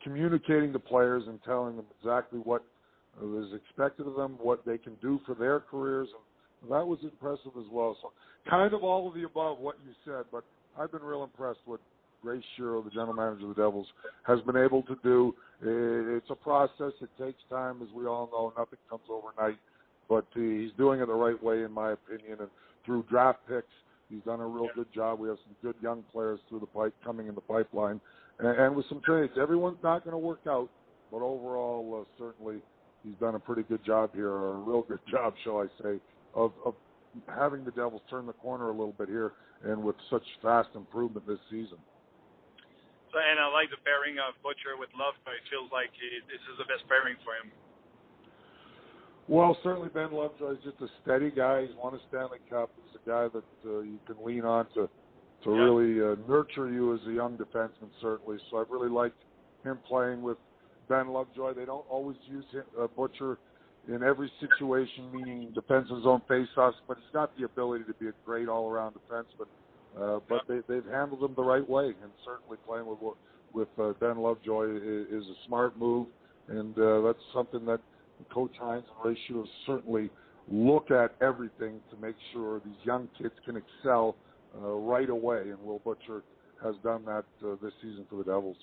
[0.03, 2.63] communicating to players and telling them exactly what
[3.21, 6.23] is expected of them, what they can do for their careers, and
[6.69, 7.95] that was impressive as well.
[8.01, 8.11] So,
[8.49, 10.43] kind of all of the above what you said, but
[10.77, 11.79] I've been real impressed with
[12.23, 13.87] Ray Shero, the general manager of the Devils,
[14.23, 15.33] has been able to do.
[15.61, 16.93] It's a process.
[17.01, 18.53] It takes time, as we all know.
[18.57, 19.57] Nothing comes overnight,
[20.09, 22.37] but he's doing it the right way, in my opinion.
[22.41, 22.49] And
[22.85, 23.67] through draft picks,
[24.09, 25.19] he's done a real good job.
[25.19, 28.01] We have some good young players through the pipe coming in the pipeline,
[28.39, 29.33] and, and with some trades.
[29.39, 30.69] Everyone's not going to work out,
[31.11, 32.61] but overall, uh, certainly,
[33.03, 35.99] he's done a pretty good job here, or a real good job, shall I say,
[36.33, 36.75] of, of
[37.27, 41.25] having the Devils turn the corner a little bit here, and with such fast improvement
[41.27, 41.77] this season.
[43.11, 45.17] So, and I like the pairing of Butcher with Love.
[45.25, 47.49] It feels like he, this is the best pairing for him.
[49.27, 51.65] Well, certainly Ben Lovejoy is just a steady guy.
[51.65, 52.71] He's won a Stanley Cup.
[52.77, 54.89] He's a guy that uh, you can lean on to
[55.43, 55.61] to yeah.
[55.61, 57.89] really uh, nurture you as a young defenseman.
[58.01, 59.21] Certainly, so I've really liked
[59.63, 60.37] him playing with
[60.89, 61.53] Ben Lovejoy.
[61.53, 63.37] They don't always use him, uh, Butcher
[63.87, 68.07] in every situation, meaning defense his own faceoffs, but he's got the ability to be
[68.07, 69.47] a great all-around defenseman.
[69.99, 72.99] Uh, but they, they've handled him the right way, and certainly playing with
[73.51, 76.07] with uh, Ben Lovejoy is, is a smart move,
[76.47, 77.79] and uh, that's something that
[78.31, 80.09] Coach Hines and Ray certainly
[80.51, 84.15] look at everything to make sure these young kids can excel
[84.61, 86.21] uh, right away, and Will Butcher
[86.63, 88.57] has done that uh, this season for the Devils.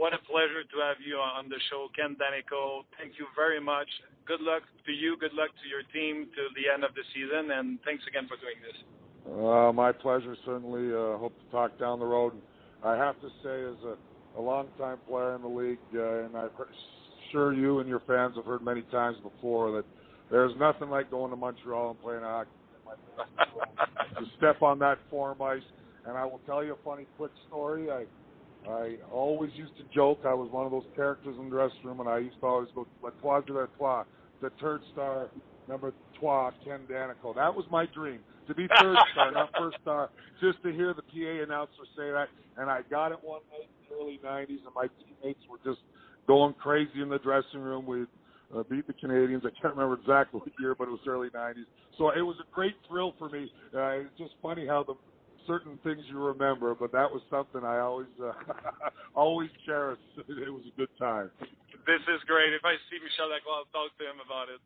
[0.00, 2.88] What a pleasure to have you on the show, Ken Danico.
[2.96, 3.86] Thank you very much.
[4.24, 5.18] Good luck to you.
[5.20, 8.40] Good luck to your team to the end of the season, and thanks again for
[8.40, 8.80] doing this.
[9.28, 10.34] Uh, my pleasure.
[10.46, 12.32] Certainly, uh, hope to talk down the road.
[12.82, 16.48] I have to say, as a, a longtime player in the league, uh, and I'm
[17.30, 19.84] sure you and your fans have heard many times before that
[20.30, 22.48] there's nothing like going to Montreal and playing hockey.
[24.18, 25.60] to step on that form ice,
[26.06, 27.90] and I will tell you a funny, quick story.
[27.90, 28.06] I
[28.68, 30.20] I always used to joke.
[30.24, 32.68] I was one of those characters in the dressing room, and I used to always
[32.74, 34.04] go, "La Trois de la Trois,"
[34.40, 35.30] the third star,
[35.68, 37.34] number Trois, Ken Daneyko.
[37.34, 41.02] That was my dream to be third star, not first star, just to hear the
[41.02, 42.28] PA announcer say that.
[42.56, 45.80] And I got it one night in the early 90s, and my teammates were just
[46.26, 47.86] going crazy in the dressing room.
[47.86, 48.04] We
[48.54, 49.44] uh, beat the Canadians.
[49.46, 51.64] I can't remember exactly what year, but it was early 90s.
[51.96, 53.50] So it was a great thrill for me.
[53.74, 54.94] Uh, it's just funny how the
[55.50, 58.32] certain things you remember, but that was something I always uh,
[59.14, 60.02] always cherished.
[60.28, 61.30] It was a good time.
[61.86, 62.54] This is great.
[62.54, 64.62] If I see Michelle Lacroix, I'll talk to him about it.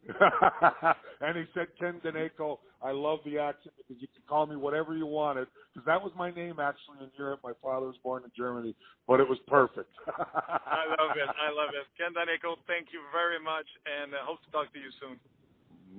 [1.20, 4.96] and he said, Ken Daneyko, I love the accent because you can call me whatever
[4.96, 5.48] you wanted.
[5.74, 7.40] Because that was my name actually in Europe.
[7.44, 8.74] My father was born in Germany,
[9.06, 9.90] but it was perfect.
[10.06, 11.28] I love it.
[11.28, 11.84] I love it.
[11.98, 15.18] Ken Daneyko, thank you very much, and I uh, hope to talk to you soon.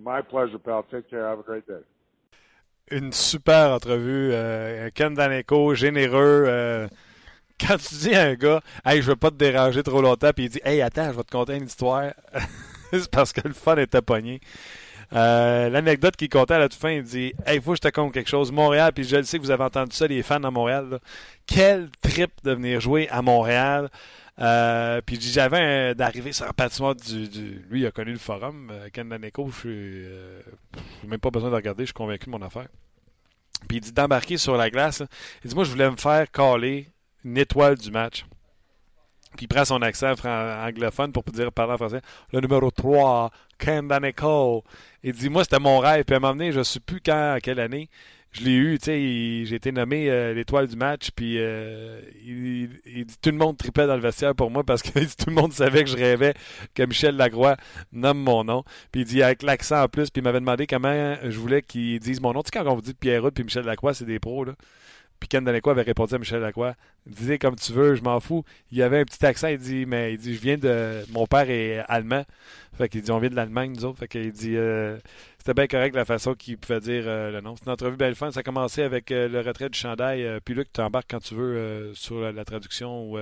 [0.02, 0.84] My pleasure, pal.
[0.90, 1.28] Take care.
[1.28, 1.84] Have a great day.
[2.92, 4.32] Une super entrevue.
[4.34, 6.46] Euh, Ken Daneyko, généreux.
[6.48, 6.88] Euh,
[7.60, 10.46] quand tu dis à un gars, hey, je veux pas te déranger trop longtemps, puis
[10.46, 12.12] il dit, hey, attends, je vais te conter une histoire.
[13.12, 14.42] parce que le fun était pogné.
[15.14, 17.90] Euh, l'anecdote qu'il comptait à la toute fin, il dit Hey, faut que je te
[17.90, 18.52] compte quelque chose.
[18.52, 21.00] Montréal, puis je le sais que vous avez entendu ça, les fans à Montréal.
[21.46, 23.90] Quel trip de venir jouer à Montréal.
[24.40, 28.70] Euh, puis j'avais d'arriver sur la patinoire du, Lui, il a connu le forum.
[28.72, 31.08] Euh, Ken Daneko, je suis.
[31.08, 32.68] même pas besoin de regarder, je suis convaincu de mon affaire.
[33.68, 35.04] Puis il dit d'embarquer sur la glace.
[35.44, 36.88] Il dit Moi, je voulais me faire caler
[37.24, 38.26] une étoile du match.
[39.36, 42.02] Puis il prend son accent anglophone pour dire parler en français.
[42.34, 44.64] Le numéro 3, Ken Daneko.
[45.04, 46.06] Il dit Moi, c'était mon rêve.
[46.06, 47.90] Puis à un moment donné, je ne sais plus quand, à quelle année,
[48.32, 48.78] je l'ai eu.
[48.80, 51.12] Tu sais, j'ai été nommé euh, l'étoile du match.
[51.16, 55.00] Puis euh, il, dit Tout le monde tripait dans le vestiaire pour moi parce que
[55.00, 56.34] tout le monde savait que je rêvais
[56.74, 57.58] que Michel Lagroix
[57.92, 58.64] nomme mon nom.
[58.92, 60.10] Puis il dit avec l'accent en plus.
[60.10, 62.42] Puis il m'avait demandé comment je voulais qu'il dise mon nom.
[62.42, 64.46] Tu sais, quand on vous dit Pierre puis Michel Lacroix, c'est des pros.
[64.46, 64.54] là.
[65.22, 68.44] Puis Ken Daneko avait répondu à Michel Lacroix Disais comme tu veux, je m'en fous.
[68.72, 71.06] Il y avait un petit accent, il dit Mais il dit Je viens de.
[71.12, 72.26] Mon père est allemand.
[72.74, 74.00] Fait qu'il dit On vient de l'Allemagne, nous autres.
[74.00, 74.98] Fait qu'il dit euh,
[75.38, 77.56] C'était bien correct la façon qu'il pouvait dire euh, le nom.
[77.56, 78.32] C'est une entrevue belle fin.
[78.32, 80.28] Ça a commencé avec euh, le retrait du chandail.
[80.44, 83.20] puis Luc, tu embarques quand tu veux sur la, traduction ou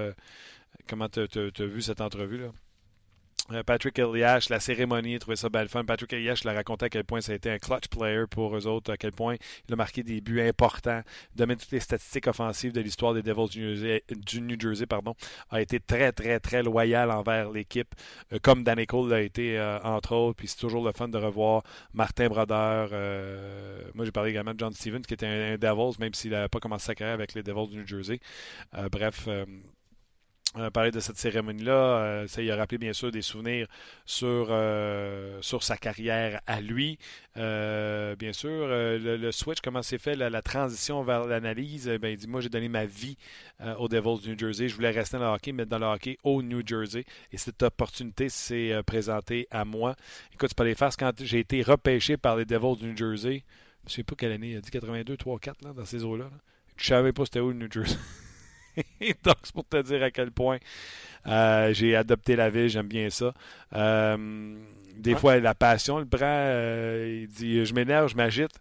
[0.87, 2.45] comment tu as vu cette entrevue-là?
[2.45, 2.68] Euh,
[3.65, 5.83] Patrick Eliash, la cérémonie, trouvé ça belle fun.
[5.83, 8.67] Patrick Eliash l'a raconté à quel point ça a été un clutch player pour eux
[8.67, 9.35] autres, à quel point
[9.67, 11.01] il a marqué des buts importants,
[11.35, 15.15] donné toutes les statistiques offensives de l'histoire des Devils du New Jersey, pardon,
[15.49, 17.95] a été très, très, très loyal envers l'équipe,
[18.33, 20.37] euh, comme Danny Cole l'a été, euh, entre autres.
[20.37, 21.63] Puis c'est toujours le fun de revoir
[21.93, 22.89] Martin Brodeur.
[22.91, 26.49] Euh, moi, j'ai parlé également de John Stevens, qui était un, Devils, même s'il n'avait
[26.49, 28.19] pas commencé sa carrière avec les Devils du New Jersey.
[28.75, 29.27] Euh, bref.
[30.57, 31.73] Euh, parlé de cette cérémonie-là.
[31.73, 33.67] Euh, ça y a rappelé bien sûr des souvenirs
[34.05, 36.97] sur, euh, sur sa carrière à lui.
[37.37, 41.87] Euh, bien sûr, le, switch, comment s'est fait, la, transition vers l'analyse?
[42.01, 43.15] Ben, il dit Moi, j'ai donné ma vie
[43.77, 44.69] aux Devils du New Jersey.
[44.69, 47.05] Je voulais rester dans le hockey, mais dans le hockey au New Jersey.
[47.31, 49.95] Et cette opportunité s'est présentée à moi.
[50.33, 50.95] Écoute, c'est pas les farces.
[50.95, 53.43] Quand j'ai été repêché par les Devils du New Jersey,
[53.85, 56.03] je ne sais pas quelle année, il a dit 82, 3, 4, là, dans ces
[56.03, 56.25] eaux-là.
[56.25, 56.37] là.
[56.75, 57.97] Je savais pas c'était où le New Jersey.
[59.23, 60.57] Donc, c'est pour te dire à quel point
[61.27, 63.33] euh, j'ai adopté la ville, j'aime bien ça.
[63.75, 64.55] Euh,
[64.95, 66.19] des fois, la passion le prend.
[66.25, 68.59] euh, il dit Je m'énerve, je m'agite,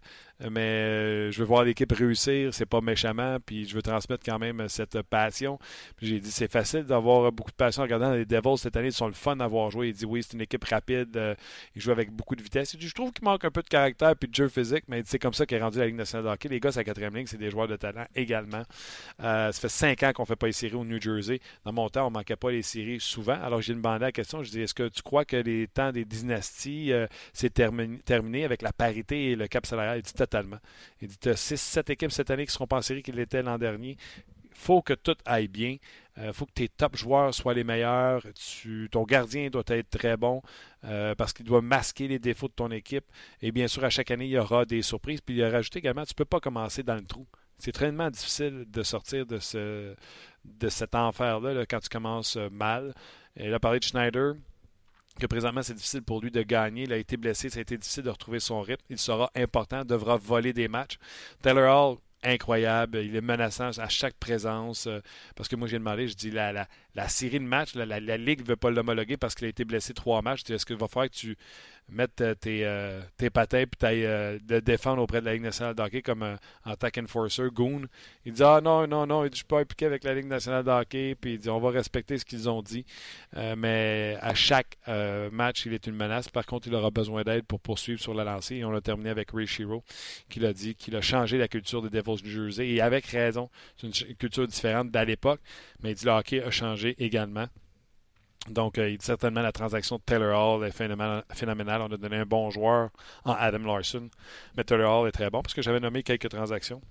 [0.49, 2.53] mais euh, je veux voir l'équipe réussir.
[2.53, 5.59] C'est pas méchamment, puis je veux transmettre quand même cette passion.
[5.97, 8.87] Puis j'ai dit C'est facile d'avoir beaucoup de passion en regardant les Devils cette année.
[8.87, 9.89] Ils sont le fun à voir jouer.
[9.89, 11.15] Il dit Oui, c'est une équipe rapide.
[11.17, 11.35] euh,
[11.75, 12.75] ils jouent avec beaucoup de vitesse.
[12.75, 15.19] Dit Je trouve qu'il manque un peu de caractère puis de jeu physique, mais c'est
[15.19, 16.49] comme ça qu'est rendu la Ligue nationale de hockey.
[16.49, 18.63] Les gars, c'est la quatrième ligne, c'est des joueurs de talent également.
[19.21, 21.39] Euh, ça fait cinq ans qu'on fait pas les séries au New Jersey.
[21.65, 23.37] Dans mon temps, on manquait pas les séries souvent.
[23.41, 24.43] Alors, j'ai demandé la question.
[24.43, 28.45] Je dis Est-ce que tu crois que les temps des dynasties, euh, c'est terminé, terminé
[28.45, 29.99] avec la parité et le cap salarial?
[29.99, 30.59] Il dit totalement.
[31.01, 33.41] Il dit Tu as 6-7 équipes cette année qui seront pas en série qu'ils l'étaient
[33.41, 33.97] l'an dernier.
[34.53, 35.77] faut que tout aille bien.
[36.21, 38.21] Il faut que tes top joueurs soient les meilleurs.
[38.91, 40.41] Ton gardien doit être très bon
[40.83, 43.05] euh, parce qu'il doit masquer les défauts de ton équipe.
[43.41, 45.21] Et bien sûr, à chaque année, il y aura des surprises.
[45.21, 47.25] Puis il a rajouté également, tu ne peux pas commencer dans le trou.
[47.57, 49.93] C'est très difficile de sortir de, ce,
[50.45, 52.93] de cet enfer-là là, quand tu commences euh, mal.
[53.35, 54.33] Il a parlé de Schneider,
[55.19, 56.83] que présentement c'est difficile pour lui de gagner.
[56.83, 58.83] Il a été blessé, ça a été difficile de retrouver son rythme.
[58.89, 60.97] Il sera important, devra voler des matchs.
[61.41, 62.97] Taylor Hall, incroyable.
[62.97, 64.87] Il est menaçant à chaque présence.
[64.87, 64.99] euh,
[65.35, 66.67] parce que moi, j'ai demandé, je dis, la,
[67.07, 70.21] série de matchs, la, Ligue ne veut pas l'homologuer parce qu'il a été blessé trois
[70.21, 70.49] matchs.
[70.49, 71.37] Est-ce qu'il va falloir que tu
[71.91, 75.33] mettes euh, tes, euh, tes patins et tu ailles euh, le défendre auprès de la
[75.33, 76.35] Ligue nationale de hockey comme euh,
[76.65, 77.81] en goon?
[78.25, 80.69] Il dit, ah non, non, non, je suis pas impliqué avec la Ligue nationale de
[80.69, 81.15] hockey.
[81.19, 82.85] Puis il dit, on va respecter ce qu'ils ont dit.
[83.35, 84.77] Mais à chaque
[85.31, 86.29] match, il est une menace.
[86.29, 88.57] Par contre, il aura besoin d'aide pour poursuivre sur la lancée.
[88.57, 89.83] Et on l'a terminé avec Ray Shiro,
[90.29, 92.69] qui l'a dit, qu'il a changé la culture des Devils du Jersey.
[92.69, 95.41] Et avec raison, c'est une culture différente d'à l'époque.
[95.81, 97.47] Mais il dit, le hockey a changé également.
[98.47, 101.81] Donc, euh, certainement la transaction de Taylor Hall est phénoménale.
[101.81, 102.89] On a donné un bon joueur
[103.25, 104.09] en Adam Larson.
[104.55, 106.81] Mais Taylor Hall est très bon parce que j'avais nommé quelques transactions.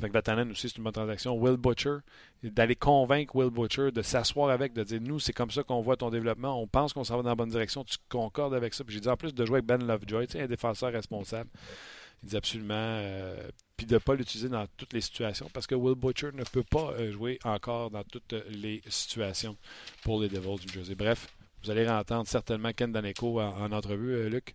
[0.00, 1.34] Fait que Vatanen aussi, c'est une bonne transaction.
[1.34, 1.98] Will Butcher,
[2.42, 5.96] d'aller convaincre Will Butcher, de s'asseoir avec, de dire nous, c'est comme ça qu'on voit
[5.96, 8.84] ton développement, on pense qu'on s'en va dans la bonne direction, tu concordes avec ça.
[8.84, 11.48] Puis j'ai dit en plus de jouer avec Ben Lovejoy, un défenseur responsable.
[12.22, 12.74] Il dit absolument.
[12.76, 13.36] euh,
[13.76, 16.62] puis de ne pas l'utiliser dans toutes les situations parce que Will Butcher ne peut
[16.62, 19.54] pas euh, jouer encore dans toutes les situations
[20.02, 20.94] pour les Devils du Jersey.
[20.94, 21.26] Bref,
[21.62, 24.54] vous allez entendre certainement Ken Daneko en, en entrevue, euh, Luc.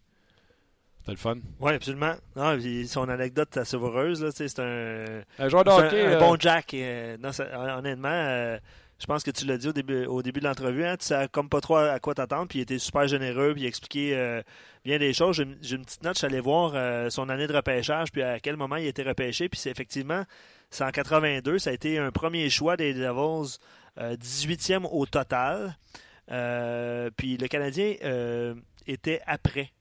[1.00, 1.36] C'était le fun.
[1.60, 2.14] Oui, absolument.
[2.36, 2.58] Non,
[2.88, 6.74] son anecdote assez savoureuse, c'est un, Un joueur de un- euh, bon Jack.
[6.76, 7.30] euh, non,
[7.78, 8.58] honnêtement, euh,
[9.02, 11.28] je pense que tu l'as dit au début, au début de l'entrevue, hein, tu sais
[11.32, 14.42] comme pas trop à quoi t'attendre, puis il était super généreux, puis il expliquait euh,
[14.86, 15.36] bien des choses.
[15.38, 18.12] J'ai une- j'ai une petite note, je suis allé voir euh, son année de repêchage,
[18.12, 20.24] puis à quel moment il a été repêché, puis c'est effectivement,
[20.70, 23.58] c'est en 82, ça a été un premier choix des Devils,
[23.98, 25.76] euh, 18e au total.
[26.32, 28.54] Euh, puis le Canadien euh,
[28.88, 29.72] était après.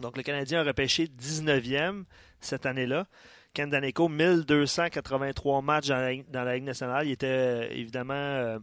[0.00, 2.04] Donc, le Canadien a repêché 19e
[2.40, 3.06] cette année-là.
[3.52, 7.06] Ken Daneko, 1283 matchs dans la, dans la Ligue nationale.
[7.06, 8.58] Il était euh, évidemment euh,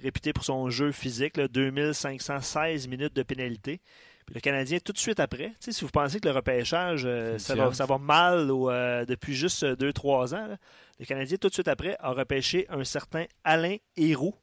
[0.00, 3.80] réputé pour son jeu physique, là, 2516 minutes de pénalité.
[4.26, 7.54] Puis le Canadien, tout de suite après, si vous pensez que le repêchage, euh, ça,
[7.54, 10.56] va, ça va mal ou, euh, depuis juste 2-3 ans, là,
[10.98, 14.34] le Canadien, tout de suite après, a repêché un certain Alain Héroux,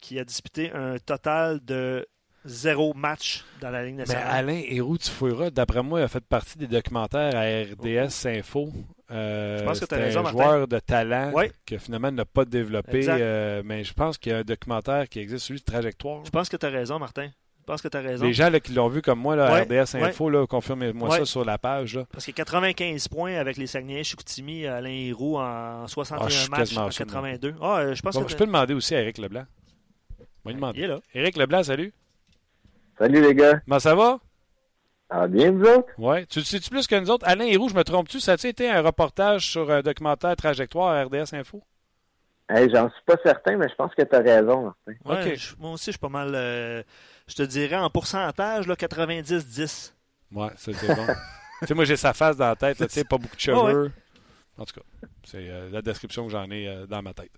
[0.00, 2.06] qui a disputé un total de
[2.44, 4.28] zéro match dans la Ligue Mais nationale.
[4.28, 8.70] Alain Héroux, tu fouilleras, d'après moi, il a fait partie des documentaires à RDS Info.
[9.14, 10.42] Euh, Je pense que t'as c'était raison, un Martin.
[10.44, 11.52] joueur de talent Ouais.
[11.66, 13.06] que finalement n'a pas développé.
[13.08, 16.24] Euh, mais je pense qu'il y a un documentaire qui existe, celui de Trajectoire.
[16.24, 17.28] Je pense que tu as raison, Martin.
[17.60, 18.26] Je pense que tu as raison.
[18.26, 21.18] Les gens là, qui l'ont vu comme moi, là, Ouais, RDS Info, confirmez-moi Ouais.
[21.20, 21.94] ça sur la page.
[21.96, 22.04] Là.
[22.12, 26.50] Parce que 95 points avec les Saguenay Chicoutimi, Alain Héroux en 61 Ah, je suis
[26.50, 26.90] matchs en sûr, moi.
[26.90, 27.54] 82.
[27.62, 29.44] Ah, euh, je pense Bon, que je peux demander aussi à Eric Leblanc.
[30.44, 31.00] On va lui il est là.
[31.14, 31.92] Eric Leblanc, salut.
[32.98, 33.60] Salut les gars.
[33.66, 34.18] Comment ça va?
[35.10, 35.92] Ah, bien vous autres?
[35.98, 36.26] Ouais.
[36.26, 37.26] Tu le sais-tu plus que nous autres?
[37.28, 38.20] Alain Héroux, je me trompe-tu?
[38.20, 41.62] Ça a-tu été un reportage sur un documentaire Trajectoire à RDS Info?
[42.48, 44.92] Hey, J'en suis pas certain, mais je pense que tu as raison, Martin.
[45.04, 45.38] Ouais, Ok.
[45.38, 46.34] je- moi aussi, je suis pas mal.
[46.34, 46.82] euh,
[47.26, 49.94] je te dirais en pourcentage, 90-10.
[50.32, 51.06] Ouais, c'est bon.
[51.60, 53.92] tu sais, moi, j'ai sa face dans la tête, tu sais, pas beaucoup de cheveux.
[54.56, 57.30] En tout cas, c'est euh, la description que j'en ai euh, dans ma tête.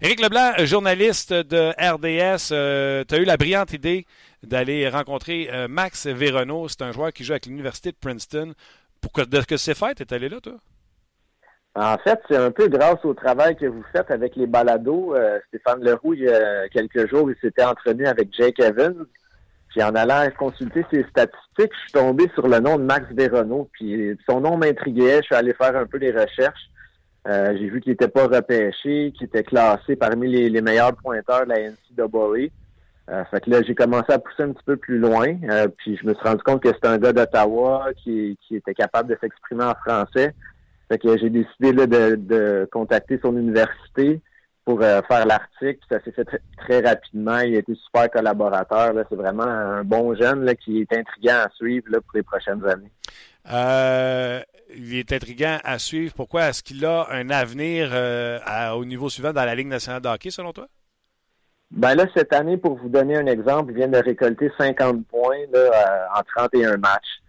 [0.00, 4.04] Éric Leblanc, journaliste de RDS, euh, tu as eu la brillante idée
[4.42, 6.68] d'aller rencontrer Max Véronneau.
[6.68, 8.52] C'est un joueur qui joue avec l'Université de Princeton.
[9.00, 9.94] Pourquoi de que c'est fait?
[9.94, 10.54] Tu es allé là, toi?
[11.74, 15.16] En fait, c'est un peu grâce au travail que vous faites avec les balados.
[15.48, 19.06] Stéphane Leroux, il y a quelques jours, il s'était entretenu avec Jake Evans.
[19.76, 23.68] Puis en allant consulter ses statistiques, je suis tombé sur le nom de Max Véronneau.
[23.72, 25.18] Puis son nom m'intriguait.
[25.18, 26.70] Je suis allé faire un peu des recherches.
[27.28, 31.50] Euh, j'ai vu qu'il n'était pas repêché, qu'il était classé parmi les, meilleurs pointeurs de
[31.50, 32.48] la NCAA.
[33.10, 35.36] Euh, fait que là, j'ai commencé à pousser un petit peu plus loin.
[35.50, 39.10] Euh, puis je me suis rendu compte que c'était un gars d'Ottawa qui, était capable
[39.10, 40.34] de s'exprimer en français.
[40.88, 44.22] Fait que j'ai décidé de contacter son université
[44.66, 45.78] pour euh, faire l'article.
[45.88, 46.26] Ça s'est fait
[46.58, 47.38] très, rapidement.
[47.38, 48.92] Il a été super collaborateur.
[49.08, 52.62] C'est vraiment un bon jeune là, qui est intriguant à suivre là, pour les prochaines
[52.66, 52.90] années.
[53.50, 54.40] Euh,
[54.74, 56.12] il est intriguant à suivre.
[56.14, 58.40] Pourquoi est-ce qu'il a un avenir euh,
[58.72, 60.66] au niveau suivant dans la Ligue nationale de hockey, selon toi?
[61.70, 65.46] Ben là, cette année, pour vous donner un exemple, il vient de récolter 50 points
[65.52, 67.20] là, en 31 matchs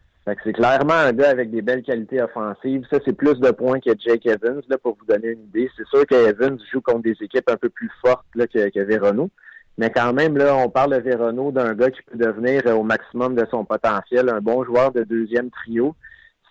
[0.44, 2.86] c'est clairement un gars avec des belles qualités offensives.
[2.92, 5.70] Ça, c'est plus de points que Jake Evans, là, pour vous donner une idée.
[5.78, 9.30] C'est sûr qu'Evans joue contre des équipes un peu plus fortes là, que, que
[9.78, 13.36] Mais quand même, là, on parle de Vérono d'un gars qui peut devenir au maximum
[13.36, 15.96] de son potentiel, un bon joueur de deuxième trio.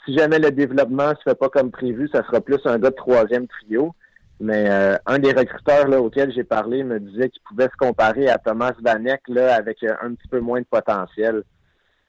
[0.07, 2.95] Si jamais le développement se fait pas comme prévu, ça sera plus un gars de
[2.95, 3.95] troisième trio.
[4.39, 8.29] Mais euh, un des recruteurs là, auxquels j'ai parlé me disait qu'il pouvait se comparer
[8.29, 11.43] à Thomas Vanek là, avec euh, un petit peu moins de potentiel.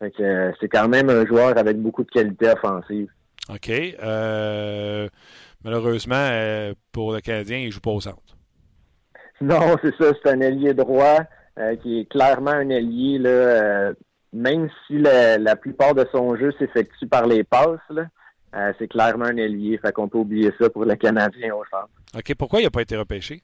[0.02, 3.10] Euh, c'est quand même un joueur avec beaucoup de qualité offensive.
[3.50, 3.70] OK.
[3.70, 5.08] Euh,
[5.64, 8.38] malheureusement, euh, pour le Canadien, il ne joue pas au centre.
[9.42, 10.12] Non, c'est ça.
[10.22, 11.20] C'est un ailier droit
[11.82, 13.18] qui est clairement un ailier.
[13.18, 13.94] Là,
[14.32, 17.80] même si la, plupart de son jeu s'effectue par les passes,
[18.78, 19.80] c'est clairement un ailier.
[19.80, 21.90] Fait qu'on peut oublier ça pour le Canadien au centre.
[22.16, 22.36] OK.
[22.36, 23.42] Pourquoi il n'a pas été repêché?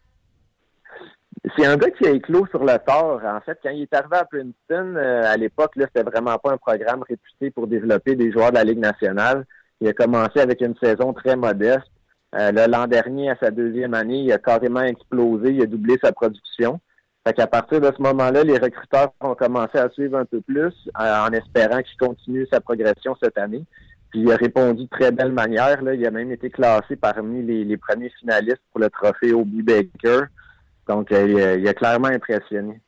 [1.58, 3.22] C'est un gars qui a éclos sur le tort.
[3.26, 6.54] En fait, quand il est arrivé à Princeton, euh, à l'époque, là, c'était vraiment pas
[6.54, 9.46] un programme réputé pour développer des joueurs de la Ligue nationale.
[9.82, 11.92] Il a commencé avec une saison très modeste.
[12.36, 16.14] Euh, l'an dernier, à sa deuxième année, il a carrément explosé, il a doublé sa
[16.14, 16.80] production.
[17.28, 20.74] Fait qu'à partir de ce moment-là, les recruteurs ont commencé à suivre un peu plus
[21.00, 23.66] euh, en espérant qu'il continue sa progression cette année.
[24.12, 25.82] Puis il a répondu de très belle manière.
[25.82, 25.94] Là.
[25.94, 30.26] Il a même été classé parmi les, les premiers finalistes pour le trophée Obi Baker.
[30.88, 32.80] Donc, euh, il, a clairement impressionné.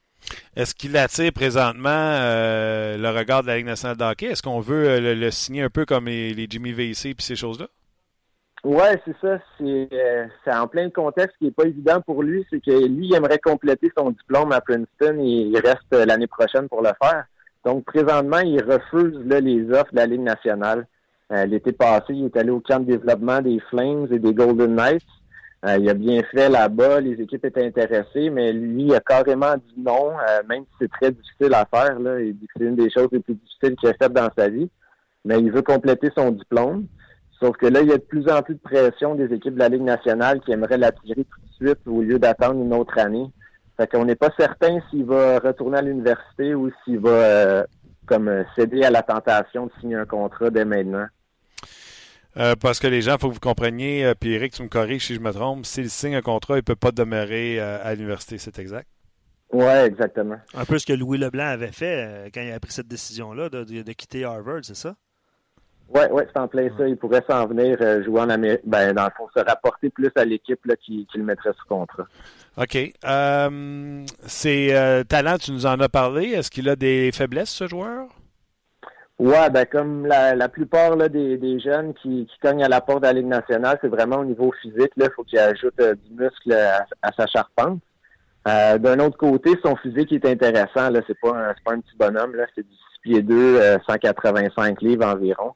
[0.55, 4.27] Est-ce qu'il attire présentement euh, le regard de la Ligue nationale de hockey?
[4.27, 7.67] Est-ce qu'on veut euh, le, signer un peu comme les, Jimmy VC et ces choses-là?
[8.63, 9.39] Oui, c'est ça.
[9.59, 12.45] C'est en plein contexte qui n'est pas évident pour lui.
[12.49, 16.67] C'est que lui, il aimerait compléter son diplôme à Princeton et il reste l'année prochaine
[16.67, 17.25] pour le faire.
[17.63, 20.87] Donc, présentement, il refuse les offres de la Ligue nationale.
[21.29, 25.05] L'été passé, il est allé au camp de développement des Flames et des Golden Knights.
[25.66, 29.55] Euh, il a bien fait là-bas, les équipes étaient intéressées, mais lui il a carrément
[29.55, 31.99] dit non, euh, même si c'est très difficile à faire.
[31.99, 34.30] Là, il dit que c'est une des choses les plus difficiles qu'il a faites dans
[34.38, 34.70] sa vie.
[35.24, 36.86] Mais il veut compléter son diplôme.
[37.39, 39.59] Sauf que là, il y a de plus en plus de pression des équipes de
[39.59, 43.26] la Ligue nationale qui aimeraient l'attirer tout de suite au lieu d'attendre une autre année.
[43.76, 47.63] Fait qu'on n'est pas certain s'il va retourner à l'université ou s'il va euh,
[48.05, 51.07] comme céder à la tentation de signer un contrat dès maintenant.
[52.38, 54.67] Euh, parce que les gens, il faut que vous compreniez, euh, puis Eric, tu me
[54.67, 57.77] corriges si je me trompe, s'il signe un contrat, il ne peut pas demeurer euh,
[57.81, 58.88] à l'université, c'est exact?
[59.53, 60.38] Oui, exactement.
[60.53, 63.91] Un peu ce que Louis Leblanc avait fait quand il a pris cette décision-là de,
[63.93, 64.95] quitter Harvard, c'est ça?
[65.88, 66.88] Oui, ouais, c'est en plein ça.
[66.88, 68.61] Il pourrait s'en venir jouer en Amérique.
[68.65, 72.07] Ben, dans le fond, se rapporter plus à l'équipe qui, qui, le mettrait sous contrat.
[72.57, 72.75] OK.
[74.25, 76.31] ses talents, tu nous en as parlé.
[76.31, 78.07] Est-ce qu'il a des faiblesses, ce joueur?
[79.18, 82.82] Ouais, ben comme la, la plupart là, des, des jeunes qui, qui cognent à la
[82.82, 84.91] porte de la nationale, c'est vraiment au niveau physique.
[84.97, 87.80] Il faut qu'il ajoute euh, du muscle à, sa charpente.
[88.47, 90.89] Euh, D'un autre côté, son physique est intéressant.
[90.89, 92.36] Là, c'est pas un, pas un petit bonhomme.
[92.36, 95.53] Là, c'est du 6 pieds 2, 185 euh, livres environ.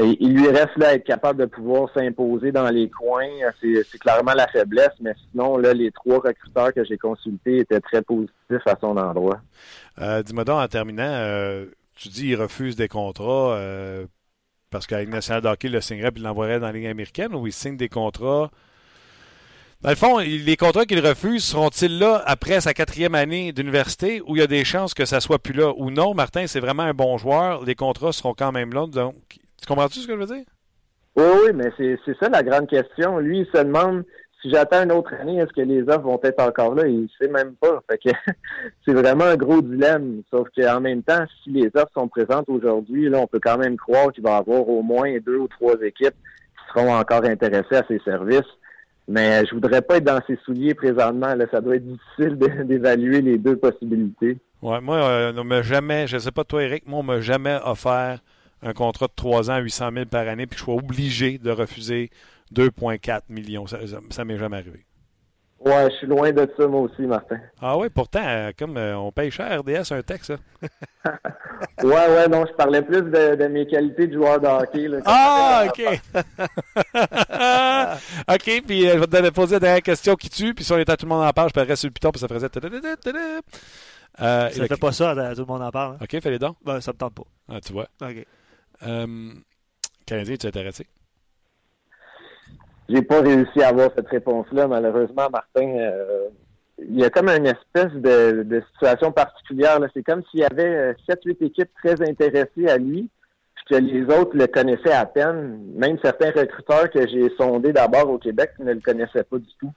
[0.00, 3.26] Il lui reste là être capable de pouvoir s'imposer dans les coins.
[3.60, 8.02] C'est clairement la faiblesse, mais sinon, là, les trois recruteurs que j'ai consultés étaient très
[8.02, 9.40] positifs à son endroit.
[10.00, 11.10] Euh, Dis-moi donc, en terminant,
[11.98, 14.06] tu dis qu'il refuse des contrats euh,
[14.70, 17.88] parce nationale de hockey le signerait et l'envoierait dans la américaine ou il signe des
[17.88, 18.50] contrats?
[19.80, 24.34] Dans le fond, les contrats qu'il refuse seront-ils là après sa quatrième année d'université où
[24.34, 26.14] il y a des chances que ça soit plus là ou non?
[26.14, 27.64] Martin, c'est vraiment un bon joueur.
[27.64, 28.86] Les contrats seront quand même là.
[28.86, 30.44] Donc, tu comprends-tu ce que je veux dire?
[31.16, 33.18] Oui, oui, mais c'est ça la grande question.
[33.18, 34.04] Lui, il se demande
[34.40, 36.86] si j'attends une autre année, est-ce que les offres vont être encore là?
[36.86, 37.82] Il sait même pas.
[38.86, 40.22] C'est vraiment un gros dilemme.
[40.30, 43.76] Sauf qu'en même temps, si les offres sont présentes aujourd'hui, là, on peut quand même
[43.76, 47.76] croire qu'il va y avoir au moins deux ou trois équipes qui seront encore intéressées
[47.76, 48.42] à ses services.
[49.08, 51.34] Mais je voudrais pas être dans ses souliers présentement.
[51.50, 54.36] Ça doit être difficile d'évaluer les deux possibilités.
[54.62, 57.58] Ouais, moi, euh, on m'a jamais, je sais pas toi, Eric, moi, on m'a jamais
[57.64, 58.20] offert
[58.62, 61.50] un contrat de 3 ans à 800 000 par année, puis je sois obligé de
[61.50, 62.10] refuser
[62.52, 63.66] 2,4 millions.
[63.66, 63.78] Ça,
[64.10, 64.84] ça, m'est jamais arrivé.
[65.60, 67.40] Ouais, je suis loin de ça, moi aussi, Martin.
[67.60, 70.36] Ah oui, pourtant, euh, comme euh, on paye cher RDS un texte, ça.
[71.82, 74.86] ouais, ouais, non, je parlais plus de, mes qualités de joueur de hockey.
[75.04, 75.82] ah, OK.
[78.34, 80.78] OK, puis euh, je vais te poser la dernière question qui tue, puis si on
[80.78, 82.46] était à tout le monde en parle, je parlerais sur le piton, puis ça ferait...
[84.20, 85.94] Euh, ça fait pas ça, tout le monde en parle.
[85.94, 86.04] Hein?
[86.04, 86.56] OK, fais les dons.
[86.64, 87.24] Ben, ça me tente pas.
[87.48, 87.88] Ah, tu vois.
[88.02, 88.26] OK.
[88.86, 89.32] Euh,
[90.06, 90.86] Canadien, tu es intéressé?
[92.88, 95.76] J'ai pas réussi à avoir cette réponse-là, malheureusement, Martin.
[95.78, 96.28] Euh,
[96.78, 99.78] il y a comme une espèce de, situation particulière.
[99.94, 103.10] C'est comme s'il y avait 7-8 euh, équipes très intéressées à lui,
[103.54, 105.60] puis que les autres le connaissaient à peine.
[105.74, 109.72] Même certains recruteurs que j'ai sondés d'abord au Québec ne le connaissaient pas du tout.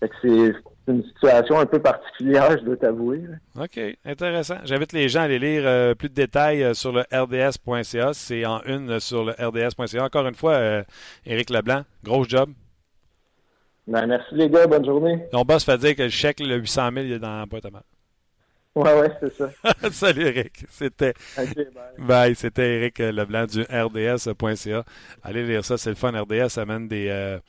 [0.00, 0.54] C'est
[0.86, 3.22] une situation un peu particulière, je dois t'avouer.
[3.58, 4.56] OK, intéressant.
[4.64, 8.14] J'invite les gens à aller lire euh, plus de détails sur le rds.ca.
[8.14, 10.04] C'est en une sur le rds.ca.
[10.04, 10.84] Encore une fois,
[11.26, 12.50] Éric Leblanc, gros job.
[13.86, 15.26] Ben, merci les gars, bonne journée.
[15.32, 17.64] Ton boss fait dire que le chèque, le 800 000, il est dans la boîte
[17.64, 17.82] à mal.
[18.74, 19.50] Ouais, ouais, c'est ça.
[19.90, 20.64] Salut Eric.
[20.68, 21.14] C'était
[21.98, 22.34] bye.
[22.34, 24.84] C'était Eric Leblanc du RDS.ca.
[25.22, 26.12] Allez lire ça, c'est le fun.
[26.12, 27.40] RDS amène des.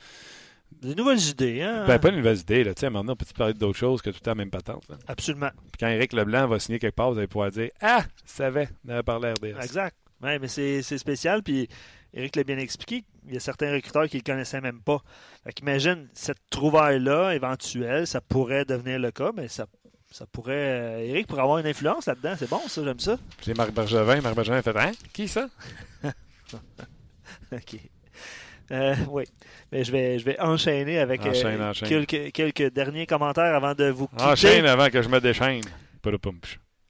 [0.80, 1.84] Des nouvelles idées, hein?
[1.86, 2.74] Ben, pas de nouvelles idées, là.
[2.74, 4.88] Tu sais, maintenant, on peut parler d'autres choses que tout le temps même patente.
[4.88, 4.96] Là?
[5.08, 5.50] Absolument.
[5.72, 8.68] Puis quand Eric Leblanc va signer quelque part, vous allez pouvoir dire Ah, je savais,
[8.86, 9.62] on avait parlé RDS.
[9.62, 9.94] Exact.
[10.22, 11.42] Ouais, mais c'est spécial.
[11.42, 11.68] Puis
[12.14, 15.02] Eric l'a bien expliqué, il y a certains recruteurs qui ne le connaissaient même pas.
[15.44, 19.66] Fait imagine cette trouvaille-là, éventuelle, ça pourrait devenir le cas, mais ça,
[20.10, 21.06] ça pourrait.
[21.08, 22.34] Eric euh, pourrait avoir une influence là-dedans.
[22.38, 23.18] C'est bon, ça, j'aime ça.
[23.42, 24.20] C'est Marc Bergevin.
[24.20, 24.92] Marc Bergevin fait Hein?
[25.12, 25.48] Qui ça
[27.52, 27.76] OK.
[28.72, 29.24] Euh, oui.
[29.72, 34.06] Mais je vais, je vais enchaîner avec euh, Quelques, quelques, derniers commentaires avant de vous
[34.06, 34.24] quitter.
[34.24, 35.62] Enchaîne avant que je me déchaîne.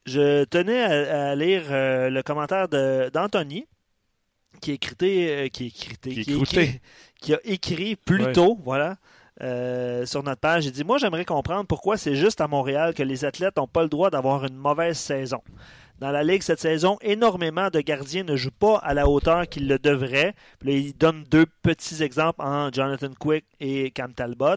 [0.06, 3.66] Je tenais à, lire le commentaire d'Anthony
[4.60, 6.80] qui, euh, qui, écrit,
[7.20, 8.96] qui, a écrit plus tôt, voilà,
[9.40, 10.66] euh, sur notre page.
[10.66, 13.82] Il dit Moi, j'aimerais comprendre pourquoi c'est juste à Montréal que les athlètes n'ont pas
[13.82, 15.42] le droit d'avoir une mauvaise saison.
[16.00, 19.68] Dans la Ligue cette saison, énormément de gardiens ne jouent pas à la hauteur qu'ils
[19.68, 20.34] le devraient.
[20.64, 24.56] il donne deux petits exemples en Jonathan Quick et Cam Talbot.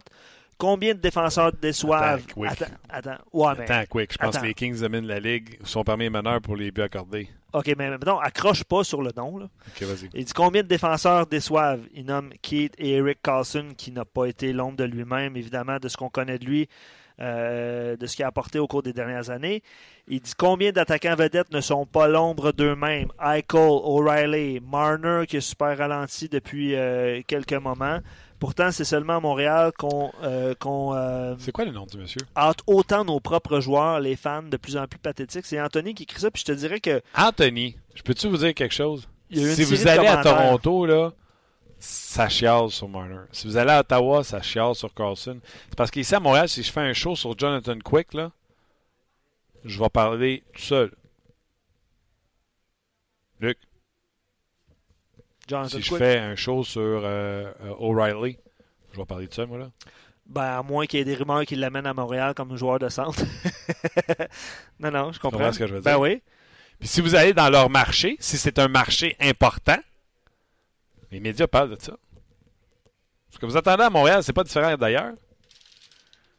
[0.58, 2.24] Combien de défenseurs déçoivent?
[2.48, 4.14] Attends, attends, ouais, attends Quick.
[4.14, 6.82] Je pense que les Kings dominent la Ligue sont parmi les meneurs pour les buts
[6.82, 7.28] accordés.
[7.52, 9.38] OK, mais non, accroche pas sur le nom.
[9.38, 9.50] Là.
[9.82, 10.10] vas-y.
[10.14, 11.84] Il dit combien de défenseurs déçoivent?
[11.94, 15.90] Il nomme Keith et Eric Carlson, qui n'a pas été l'ombre de lui-même, évidemment, de
[15.90, 16.70] ce qu'on connaît de lui,
[17.20, 19.64] euh, de ce qu'il a apporté au cours des dernières années.
[20.08, 23.10] Il dit combien d'attaquants vedettes ne sont pas l'ombre d'eux-mêmes?
[23.22, 28.00] Eichel, O'Reilly, Marner, qui est super ralenti depuis euh, quelques moments.
[28.44, 30.12] Pourtant, c'est seulement à Montréal qu'on.
[30.22, 32.20] Euh, euh, c'est quoi le nom du monsieur?
[32.36, 35.46] Hâte autant nos propres joueurs, les fans, de plus en plus pathétiques.
[35.46, 37.02] C'est Anthony qui écrit ça, puis je te dirais que.
[37.18, 39.08] Anthony, je peux-tu vous dire quelque chose?
[39.32, 41.14] Si vous allez à Toronto, là,
[41.84, 43.26] ça chiale sur Marner.
[43.32, 45.40] Si vous allez à Ottawa, ça chiale sur Carlson.
[45.70, 48.32] C'est parce qu'ici à Montréal, si je fais un show sur Jonathan Quick, là,
[49.66, 50.92] je vais parler tout seul.
[53.40, 53.58] Luc
[55.68, 58.38] si je fais un show sur euh, euh, O'Reilly,
[58.94, 59.72] je vais parler de ça, moi, là.
[60.26, 62.88] Ben, à moins qu'il y ait des rumeurs qui l'amènent à Montréal comme joueur de
[62.88, 63.22] centre.
[64.80, 65.52] non, non, je comprends.
[65.52, 66.00] ce que je veux ben dire?
[66.00, 66.22] Ben oui.
[66.80, 69.78] Puis si vous allez dans leur marché, si c'est un marché important,
[71.14, 71.94] les médias parlent de ça.
[73.30, 75.14] Ce que vous attendez à Montréal, c'est pas différent d'ailleurs.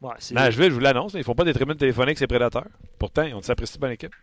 [0.00, 2.66] Ouais, Nashville, je vous l'annonce, ils font pas des tribunes téléphoniques, c'est prédateurs.
[2.98, 4.14] Pourtant, ils ont s'apprécie bonne équipe.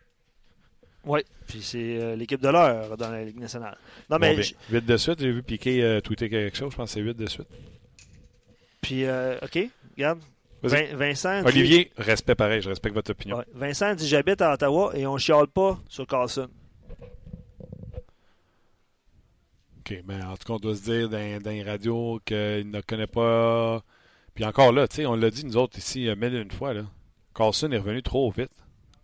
[1.05, 3.77] Oui, puis c'est euh, l'équipe de l'heure dans la Ligue nationale.
[4.09, 4.35] Non, mais
[4.69, 7.17] 8 de suite, j'ai vu Piqué euh, tweeter quelque chose, je pense que c'est 8
[7.17, 7.47] de suite.
[8.81, 9.57] Puis, euh, OK,
[9.97, 10.19] regarde.
[10.61, 11.43] Vincent.
[11.45, 13.43] Olivier, respect pareil, je respecte votre opinion.
[13.53, 16.47] Vincent dit J'habite à Ottawa et on chiale pas sur Carlson.
[19.81, 22.81] OK, mais en tout cas, on doit se dire dans, dans les radios qu'il ne
[22.81, 23.83] connaît pas.
[24.35, 26.83] Puis encore là, tu sais, on l'a dit nous autres ici mille une fois, là.
[27.33, 28.51] Carlson est revenu trop vite.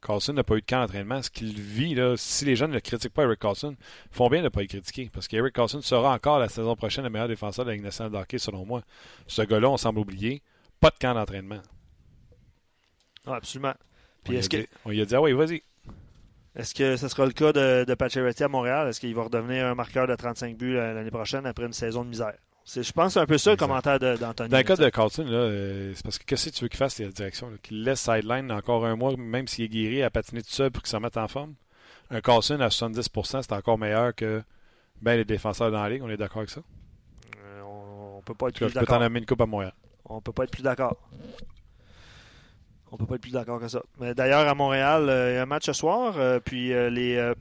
[0.02, 1.22] Carlson n'a pas eu de camp d'entraînement.
[1.22, 3.76] Ce qu'il vit, là, si les gens ne le critiquent pas, Eric Carlson,
[4.12, 5.10] font bien de ne pas le critiquer.
[5.12, 8.12] Parce qu'Eric Carlson sera encore la saison prochaine le meilleur défenseur de la Ligue nationale
[8.12, 8.84] de hockey, selon moi.
[9.28, 10.42] Ce gars-là, on semble oublier,
[10.80, 11.62] pas de camp d'entraînement.
[13.26, 13.74] Ah, absolument.
[14.24, 14.68] Puis on, est-ce que...
[14.86, 15.64] on lui a dit, ah oui, vas-y.
[16.58, 18.88] Est-ce que ce sera le cas de, de à Montréal?
[18.88, 22.10] Est-ce qu'il va redevenir un marqueur de 35 buts l'année prochaine après une saison de
[22.10, 22.34] misère?
[22.66, 24.50] C'est, je pense que c'est un peu ça le commentaire d'Anthony.
[24.50, 26.78] Dans le cas de Carlton, là, euh, c'est parce que qu'est-ce que tu veux qu'il
[26.78, 27.50] fasse, la direction?
[27.62, 30.82] Qu'il laisse sideline encore un mois, même s'il est guéri, à patiner tout seul pour
[30.82, 31.54] qu'il s'en mette en forme?
[32.10, 34.42] Un Carlson à 70%, c'est encore meilleur que
[35.02, 36.02] ben, les défenseurs dans la ligue.
[36.04, 36.62] On est d'accord avec ça?
[37.46, 39.02] Euh, on, on peut pas être plus peux t'en d'accord.
[39.04, 39.74] amener une coupe à Montréal.
[40.06, 40.98] On peut pas être plus d'accord.
[42.92, 43.82] On peut pas être plus d'accord que ça.
[44.00, 46.90] Mais d'ailleurs, à Montréal, euh, il y a un match ce soir, euh, puis euh,
[46.90, 47.34] les euh,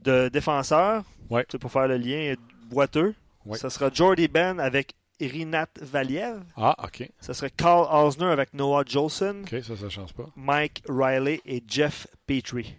[0.00, 1.46] de défenseurs, Ouais.
[1.60, 2.34] pour faire le lien
[2.66, 3.14] boiteux,
[3.46, 3.56] Ouais.
[3.58, 7.08] ça sera Jordy Ben avec Rinat Valiev, Ah, OK.
[7.20, 10.26] ça serait Carl Osner avec Noah Jolson, OK, ça, ça change pas.
[10.36, 12.74] Mike Riley et Jeff Petrie.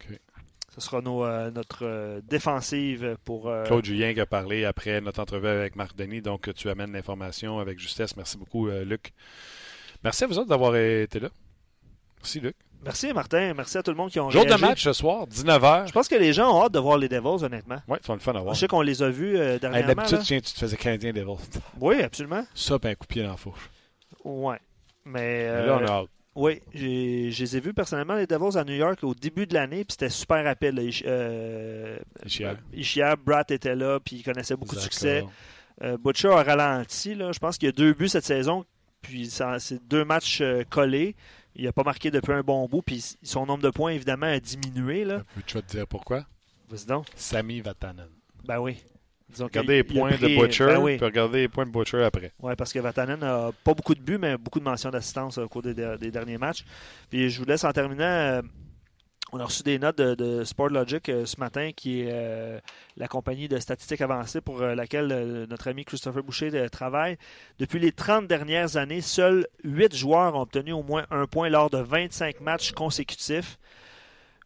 [0.00, 0.18] OK.
[0.74, 3.48] Ce sera nos, euh, notre euh, défensive pour...
[3.48, 6.20] euh, Claude Julien qui a parlé après notre entrevue avec Marc Denis.
[6.22, 8.16] Donc, tu amènes l'information avec justesse.
[8.16, 9.12] Merci beaucoup, Luc.
[10.04, 11.28] Merci à vous autres d'avoir été là.
[12.18, 12.56] Merci, Luc.
[12.84, 15.86] Merci Martin, merci à tout le monde qui ont Jour de match ce soir, 19h.
[15.86, 17.80] Je pense que les gens ont hâte de voir les Devils, honnêtement.
[17.86, 18.54] Ouais, tu vas le fun à voir.
[18.54, 19.94] Je sais qu'on les a vus euh, Hey, dernièrement.
[19.94, 21.36] D'habitude, tu, tu te faisais Canadien Devils.
[21.80, 22.44] Oui, absolument.
[22.56, 23.70] Ça, puis un coup de pied dans la fourche.
[24.24, 24.58] Ouais.
[25.04, 26.08] Mais, Mais euh, là, on a hâte.
[26.34, 29.54] oui, j'ai- je les ai vus personnellement, les Devils à New York, au début de
[29.54, 30.74] l'année, puis c'était super rapide.
[30.74, 30.82] là.
[30.82, 31.98] Ich- euh.
[32.72, 35.24] Ishiar, Bratt était là, puis il connaissait beaucoup de succès.
[35.82, 37.14] Euh, Butcher a ralenti.
[37.14, 37.30] Là.
[37.30, 38.64] Je pense qu'il y a deux buts cette saison,
[39.02, 41.14] puis ça- c'est deux matchs euh, collés.
[41.54, 44.40] Il n'a pas marqué depuis un bon bout, puis son nombre de points, évidemment, a
[44.40, 45.04] diminué.
[45.04, 45.22] Là.
[45.46, 46.24] Tu vas te dire pourquoi?
[46.70, 47.06] Vas-y donc.
[47.14, 48.08] Sami Vatanen.
[48.44, 48.82] Ben oui.
[49.28, 50.96] Disons Regardez les points pris- de Butcher, ben oui.
[50.96, 52.32] puis regardez les points de Butcher après.
[52.40, 55.48] Oui, parce que Vatanen n'a pas beaucoup de buts, mais beaucoup de mentions d'assistance au
[55.48, 56.64] cours des, des derniers matchs.
[57.10, 58.40] Puis je vous laisse en terminant.
[59.34, 62.60] On a reçu des notes de, de SportLogic euh, ce matin, qui est euh,
[62.98, 67.16] la compagnie de statistiques avancées pour euh, laquelle euh, notre ami Christopher Boucher travaille.
[67.58, 71.70] Depuis les 30 dernières années, seuls 8 joueurs ont obtenu au moins un point lors
[71.70, 73.58] de 25 matchs consécutifs.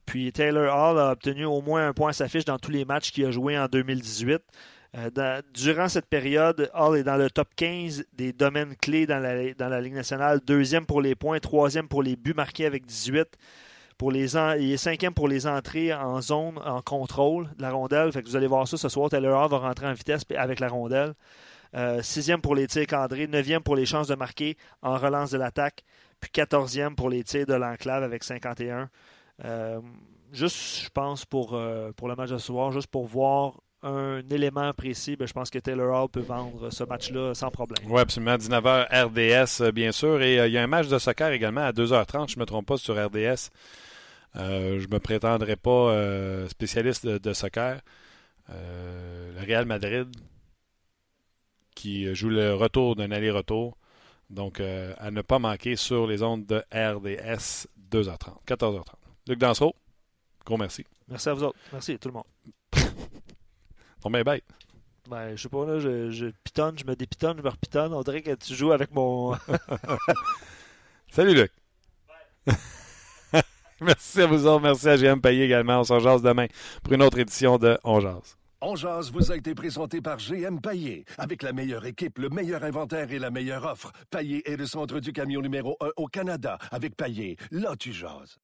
[0.04, 2.84] Puis Taylor Hall a obtenu au moins un point à sa fiche dans tous les
[2.84, 4.40] matchs qu'il a joué en 2018.
[4.96, 9.18] Euh, dans- durant cette période, Hall est dans le top 15 des domaines clés dans
[9.18, 10.40] la, dans la Ligue nationale.
[10.46, 13.26] Deuxième pour les points, troisième pour les buts marqués avec 18.
[13.98, 17.70] Pour les en- il est cinquième pour les entrées en zone, en contrôle de la
[17.70, 18.10] rondelle.
[18.24, 19.08] Vous allez voir ça ce soir.
[19.08, 21.14] Taylor Hall va rentrer en vitesse avec la rondelle.
[21.74, 23.26] Euh, sixième pour les tirs cadrés.
[23.26, 25.82] Neuvième pour les chances de marquer en relance de l'attaque.
[26.20, 28.88] Puis quatorzième pour les tirs de l'enclave avec 51.
[29.44, 29.80] Euh,
[30.32, 34.20] juste, je pense, pour, euh, pour le match de ce soir, juste pour voir un
[34.30, 37.84] élément précis, ben, je pense que Taylor Hall peut vendre ce match-là sans problème.
[37.88, 38.36] Oui, absolument.
[38.36, 40.20] 19h RDS, bien sûr.
[40.22, 42.66] Et il y a un match de soccer également à 2h30, je ne me trompe
[42.66, 43.50] pas, sur RDS.
[44.36, 47.80] Euh, je ne me prétendrai pas euh, spécialiste de, de soccer.
[48.50, 50.08] Euh, le Real Madrid
[51.74, 53.76] qui joue le retour d'un aller-retour.
[54.30, 58.82] Donc, à ne pas manquer sur les ondes de RDS 2h30, 14h30.
[59.28, 59.74] Luc Dansereau,
[60.44, 60.84] gros merci.
[61.06, 61.58] Merci à vous autres.
[61.72, 62.24] Merci tout le monde.
[64.04, 64.44] On met bête.
[65.08, 67.92] Ben, je sais pas, là, je, je pitonne, je me dépitonne, je me repitonne.
[67.92, 69.36] On dirait que tu joues avec mon.
[71.10, 71.52] Salut Luc.
[73.80, 74.58] merci à vous.
[74.58, 75.80] Merci à GM Payé également.
[75.80, 76.46] On s'en jase demain
[76.82, 78.36] pour une autre édition de On Jase.
[78.62, 81.04] On jase vous a été présenté par GM Paillé.
[81.18, 83.92] Avec la meilleure équipe, le meilleur inventaire et la meilleure offre.
[84.10, 86.56] Paillé est le centre du camion numéro 1 au Canada.
[86.70, 88.38] Avec Paillé, là tu jases.